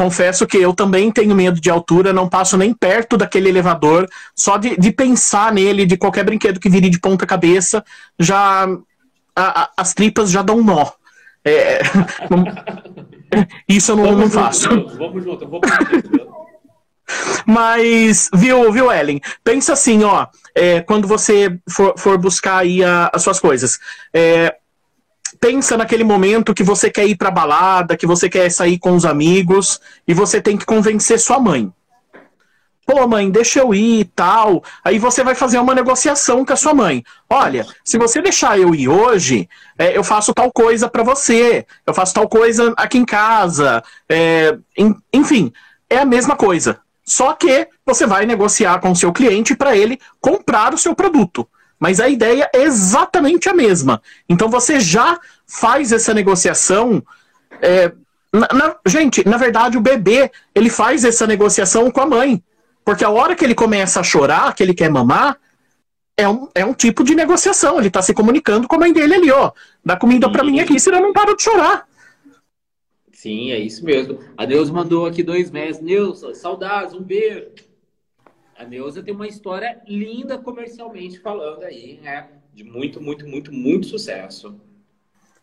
Confesso 0.00 0.46
que 0.46 0.56
eu 0.56 0.72
também 0.72 1.10
tenho 1.10 1.34
medo 1.34 1.60
de 1.60 1.68
altura, 1.68 2.10
não 2.10 2.26
passo 2.26 2.56
nem 2.56 2.72
perto 2.72 3.18
daquele 3.18 3.50
elevador. 3.50 4.08
Só 4.34 4.56
de, 4.56 4.74
de 4.78 4.90
pensar 4.90 5.52
nele, 5.52 5.84
de 5.84 5.98
qualquer 5.98 6.24
brinquedo 6.24 6.58
que 6.58 6.70
vire 6.70 6.88
de 6.88 6.98
ponta 6.98 7.26
cabeça, 7.26 7.84
já 8.18 8.66
a, 9.36 9.62
a, 9.62 9.70
as 9.76 9.92
tripas 9.92 10.30
já 10.30 10.40
dão 10.40 10.64
nó. 10.64 10.90
É, 11.44 11.82
não, 12.30 12.44
isso 13.68 13.92
eu 13.92 13.96
não, 13.96 14.16
não 14.16 14.30
faço. 14.30 14.70
Junto, 14.70 14.96
vamos 14.96 15.22
junto, 15.22 15.46
vou 15.46 15.60
Mas, 17.44 18.30
viu, 18.32 18.72
viu, 18.72 18.90
Ellen? 18.90 19.20
Pensa 19.44 19.74
assim, 19.74 20.02
ó, 20.02 20.28
é, 20.54 20.80
quando 20.80 21.06
você 21.06 21.58
for, 21.68 21.92
for 21.98 22.16
buscar 22.16 22.56
aí 22.56 22.82
a, 22.82 23.10
as 23.12 23.22
suas 23.22 23.38
coisas. 23.38 23.78
É, 24.14 24.56
pensa 25.40 25.76
naquele 25.76 26.04
momento 26.04 26.54
que 26.54 26.62
você 26.62 26.90
quer 26.90 27.06
ir 27.06 27.16
pra 27.16 27.30
balada, 27.30 27.96
que 27.96 28.06
você 28.06 28.28
quer 28.28 28.50
sair 28.50 28.78
com 28.78 28.94
os 28.94 29.06
amigos 29.06 29.80
e 30.06 30.12
você 30.12 30.40
tem 30.40 30.56
que 30.56 30.66
convencer 30.66 31.18
sua 31.18 31.40
mãe. 31.40 31.72
Pô, 32.84 33.06
mãe, 33.06 33.30
deixa 33.30 33.60
eu 33.60 33.72
ir 33.72 34.00
e 34.00 34.04
tal. 34.04 34.62
Aí 34.84 34.98
você 34.98 35.22
vai 35.22 35.34
fazer 35.34 35.58
uma 35.58 35.74
negociação 35.74 36.44
com 36.44 36.52
a 36.52 36.56
sua 36.56 36.74
mãe. 36.74 37.04
Olha, 37.28 37.64
se 37.84 37.96
você 37.96 38.20
deixar 38.20 38.58
eu 38.58 38.74
ir 38.74 38.88
hoje, 38.88 39.48
é, 39.78 39.96
eu 39.96 40.02
faço 40.02 40.34
tal 40.34 40.52
coisa 40.52 40.88
para 40.88 41.04
você. 41.04 41.64
Eu 41.86 41.94
faço 41.94 42.12
tal 42.12 42.28
coisa 42.28 42.74
aqui 42.76 42.98
em 42.98 43.04
casa. 43.04 43.82
É, 44.08 44.58
enfim, 45.12 45.52
é 45.88 45.98
a 45.98 46.04
mesma 46.04 46.36
coisa. 46.36 46.80
Só 47.04 47.32
que 47.32 47.68
você 47.86 48.06
vai 48.06 48.26
negociar 48.26 48.80
com 48.80 48.90
o 48.90 48.96
seu 48.96 49.12
cliente 49.12 49.54
para 49.54 49.76
ele 49.76 49.98
comprar 50.20 50.74
o 50.74 50.78
seu 50.78 50.94
produto 50.94 51.48
mas 51.80 51.98
a 51.98 52.08
ideia 52.08 52.48
é 52.54 52.62
exatamente 52.62 53.48
a 53.48 53.54
mesma. 53.54 54.02
Então 54.28 54.50
você 54.50 54.78
já 54.78 55.18
faz 55.46 55.90
essa 55.90 56.12
negociação. 56.12 57.02
É, 57.62 57.90
na, 58.30 58.48
na, 58.52 58.76
gente, 58.86 59.26
na 59.26 59.38
verdade, 59.38 59.78
o 59.78 59.80
bebê 59.80 60.30
ele 60.54 60.68
faz 60.68 61.06
essa 61.06 61.26
negociação 61.26 61.90
com 61.90 62.02
a 62.02 62.06
mãe. 62.06 62.44
Porque 62.84 63.04
a 63.04 63.10
hora 63.10 63.34
que 63.34 63.44
ele 63.44 63.54
começa 63.54 64.00
a 64.00 64.04
chorar, 64.04 64.54
que 64.54 64.62
ele 64.62 64.74
quer 64.74 64.90
mamar, 64.90 65.38
é 66.16 66.28
um, 66.28 66.48
é 66.54 66.64
um 66.64 66.74
tipo 66.74 67.02
de 67.02 67.14
negociação. 67.14 67.78
Ele 67.78 67.88
está 67.88 68.02
se 68.02 68.12
comunicando 68.12 68.68
com 68.68 68.76
a 68.76 68.78
mãe 68.78 68.92
dele 68.92 69.14
ali, 69.14 69.30
ó. 69.30 69.50
Dá 69.82 69.96
comida 69.96 70.30
para 70.30 70.44
mim 70.44 70.60
aqui, 70.60 70.78
senão 70.78 70.98
eu 70.98 71.04
não 71.04 71.12
paro 71.14 71.34
de 71.34 71.42
chorar. 71.42 71.88
Sim, 73.10 73.52
é 73.52 73.58
isso 73.58 73.84
mesmo. 73.84 74.18
A 74.36 74.44
Deus 74.44 74.70
mandou 74.70 75.06
aqui 75.06 75.22
dois 75.22 75.50
meses. 75.50 75.80
Nilson, 75.80 76.34
saudades, 76.34 76.94
um 76.94 77.02
beijo. 77.02 77.69
A 78.60 78.64
Neuza 78.66 79.02
tem 79.02 79.14
uma 79.14 79.26
história 79.26 79.80
linda 79.88 80.36
comercialmente 80.36 81.18
falando 81.18 81.62
aí, 81.62 81.98
né? 82.02 82.28
De 82.52 82.62
muito, 82.62 83.00
muito, 83.00 83.26
muito, 83.26 83.50
muito 83.50 83.86
sucesso. 83.86 84.54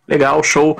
Legal, 0.07 0.43
show. 0.43 0.77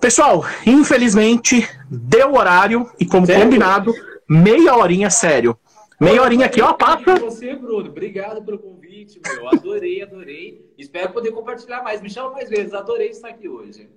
Pessoal, 0.00 0.44
infelizmente, 0.66 1.68
deu 1.88 2.34
horário 2.34 2.90
e 2.98 3.06
como 3.06 3.24
sério? 3.26 3.44
combinado, 3.44 3.94
meia 4.28 4.74
horinha, 4.74 5.08
sério. 5.08 5.56
Meia 6.00 6.20
horinha 6.20 6.46
aqui, 6.46 6.60
ó, 6.60 6.72
passa. 6.72 7.14
Você, 7.20 7.54
Bruno, 7.54 7.90
obrigado 7.90 8.42
pelo 8.42 8.58
convite, 8.58 9.20
meu. 9.24 9.46
Adorei, 9.46 10.02
adorei. 10.02 10.68
Espero 10.76 11.12
poder 11.12 11.30
compartilhar 11.30 11.84
mais. 11.84 12.02
Me 12.02 12.10
chama 12.10 12.32
mais 12.32 12.50
vezes. 12.50 12.74
Adorei 12.74 13.10
estar 13.10 13.28
aqui 13.28 13.48
hoje. 13.48 13.88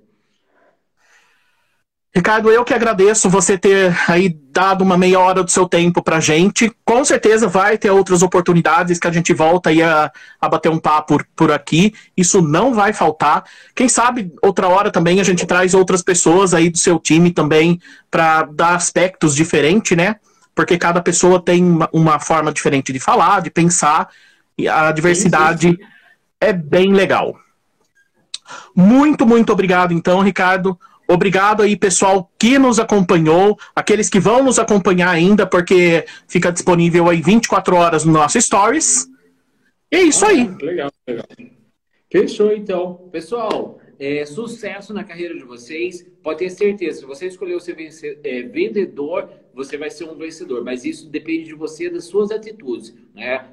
Ricardo, 2.14 2.52
eu 2.52 2.66
que 2.66 2.74
agradeço 2.74 3.30
você 3.30 3.58
ter 3.58 3.96
aí 4.06 4.38
dado 4.52 4.84
uma 4.84 4.98
meia 4.98 5.18
hora 5.18 5.42
do 5.42 5.50
seu 5.50 5.66
tempo 5.66 6.04
pra 6.04 6.20
gente. 6.20 6.70
Com 6.84 7.06
certeza 7.06 7.48
vai 7.48 7.78
ter 7.78 7.90
outras 7.90 8.22
oportunidades 8.22 9.00
que 9.00 9.08
a 9.08 9.12
gente 9.12 9.34
volta 9.34 9.70
aí 9.70 9.82
a, 9.82 10.12
a 10.40 10.50
bater 10.50 10.70
um 10.70 10.78
papo 10.78 11.16
por, 11.16 11.28
por 11.34 11.52
aqui. 11.54 11.94
Isso 12.16 12.42
não 12.42 12.74
vai 12.74 12.92
faltar. 12.92 13.46
Quem 13.74 13.88
sabe 13.88 14.34
outra 14.42 14.68
hora 14.68 14.92
também 14.92 15.22
a 15.22 15.24
gente 15.24 15.46
traz 15.46 15.74
outras 15.74 16.04
pessoas 16.04 16.54
aí 16.54 16.70
do 16.70 16.78
seu 16.78 17.00
time 17.00 17.32
também 17.32 17.80
para 18.10 18.44
dar 18.44 18.76
aspectos 18.76 19.34
diferentes, 19.34 19.96
né? 19.96 20.18
Porque 20.54 20.78
cada 20.78 21.02
pessoa 21.02 21.42
tem 21.42 21.64
uma, 21.64 21.90
uma, 21.94 22.20
forma 22.20 22.52
diferente 22.52 22.92
de 22.92 23.00
falar, 23.00 23.42
de 23.42 23.50
pensar, 23.50 24.10
e 24.58 24.68
a 24.68 24.92
diversidade 24.92 25.70
sim, 25.70 25.78
sim. 25.78 25.90
é 26.42 26.52
bem 26.52 26.92
legal. 26.92 27.40
Muito, 28.76 29.26
muito 29.26 29.54
obrigado, 29.54 29.94
então, 29.94 30.20
Ricardo. 30.20 30.78
Obrigado 31.12 31.62
aí, 31.62 31.76
pessoal, 31.76 32.32
que 32.40 32.58
nos 32.58 32.80
acompanhou, 32.80 33.60
aqueles 33.76 34.10
que 34.10 34.18
vão 34.18 34.42
nos 34.42 34.58
acompanhar 34.58 35.10
ainda, 35.10 35.46
porque 35.46 36.06
fica 36.26 36.50
disponível 36.54 37.10
aí 37.10 37.22
24 37.22 37.76
horas 37.76 38.06
no 38.06 38.14
nosso 38.14 38.40
Stories. 38.40 39.10
E 39.92 39.98
é 39.98 40.02
isso 40.04 40.24
ah, 40.24 40.30
aí. 40.30 40.48
Legal, 40.62 40.90
legal. 41.06 41.26
Fechou, 42.10 42.54
então. 42.54 43.10
Pessoal, 43.12 43.78
é, 44.00 44.26
sucesso 44.26 44.94
na 44.94 45.04
carreira 45.04 45.36
de 45.36 45.44
vocês. 45.44 46.10
Pode 46.24 46.40
ter 46.40 46.50
certeza, 46.50 47.02
se 47.02 47.06
você 47.06 47.28
escolheu 47.28 47.60
ser 47.60 47.76
é, 48.24 48.44
vendedor, 48.44 49.30
você 49.54 49.78
vai 49.78 49.90
ser 49.90 50.06
um 50.06 50.16
vencedor. 50.16 50.64
Mas 50.64 50.86
isso 50.86 51.10
depende 51.10 51.44
de 51.44 51.56
você, 51.56 51.90
das 51.90 52.06
suas 52.06 52.32
atitudes. 52.32 52.96
Né? 53.14 53.50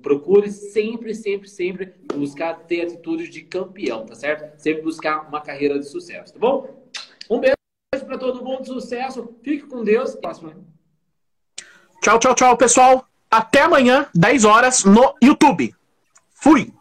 Procure 0.00 0.48
sempre, 0.52 1.12
sempre, 1.12 1.48
sempre 1.48 1.92
buscar 2.14 2.54
ter 2.54 2.82
atitudes 2.82 3.28
de 3.30 3.40
campeão, 3.42 4.06
tá 4.06 4.14
certo? 4.14 4.56
Sempre 4.60 4.82
buscar 4.82 5.28
uma 5.28 5.40
carreira 5.40 5.76
de 5.76 5.88
sucesso, 5.88 6.34
tá 6.34 6.38
bom? 6.38 6.79
Um 7.30 7.38
beijo 7.38 7.54
para 8.06 8.18
todo 8.18 8.44
mundo, 8.44 8.66
sucesso. 8.66 9.36
Fique 9.44 9.66
com 9.66 9.84
Deus. 9.84 10.18
Tchau, 12.02 12.18
tchau, 12.18 12.34
tchau, 12.34 12.56
pessoal. 12.56 13.06
Até 13.30 13.62
amanhã, 13.62 14.08
10 14.12 14.44
horas, 14.44 14.84
no 14.84 15.14
YouTube. 15.22 15.72
Fui! 16.32 16.72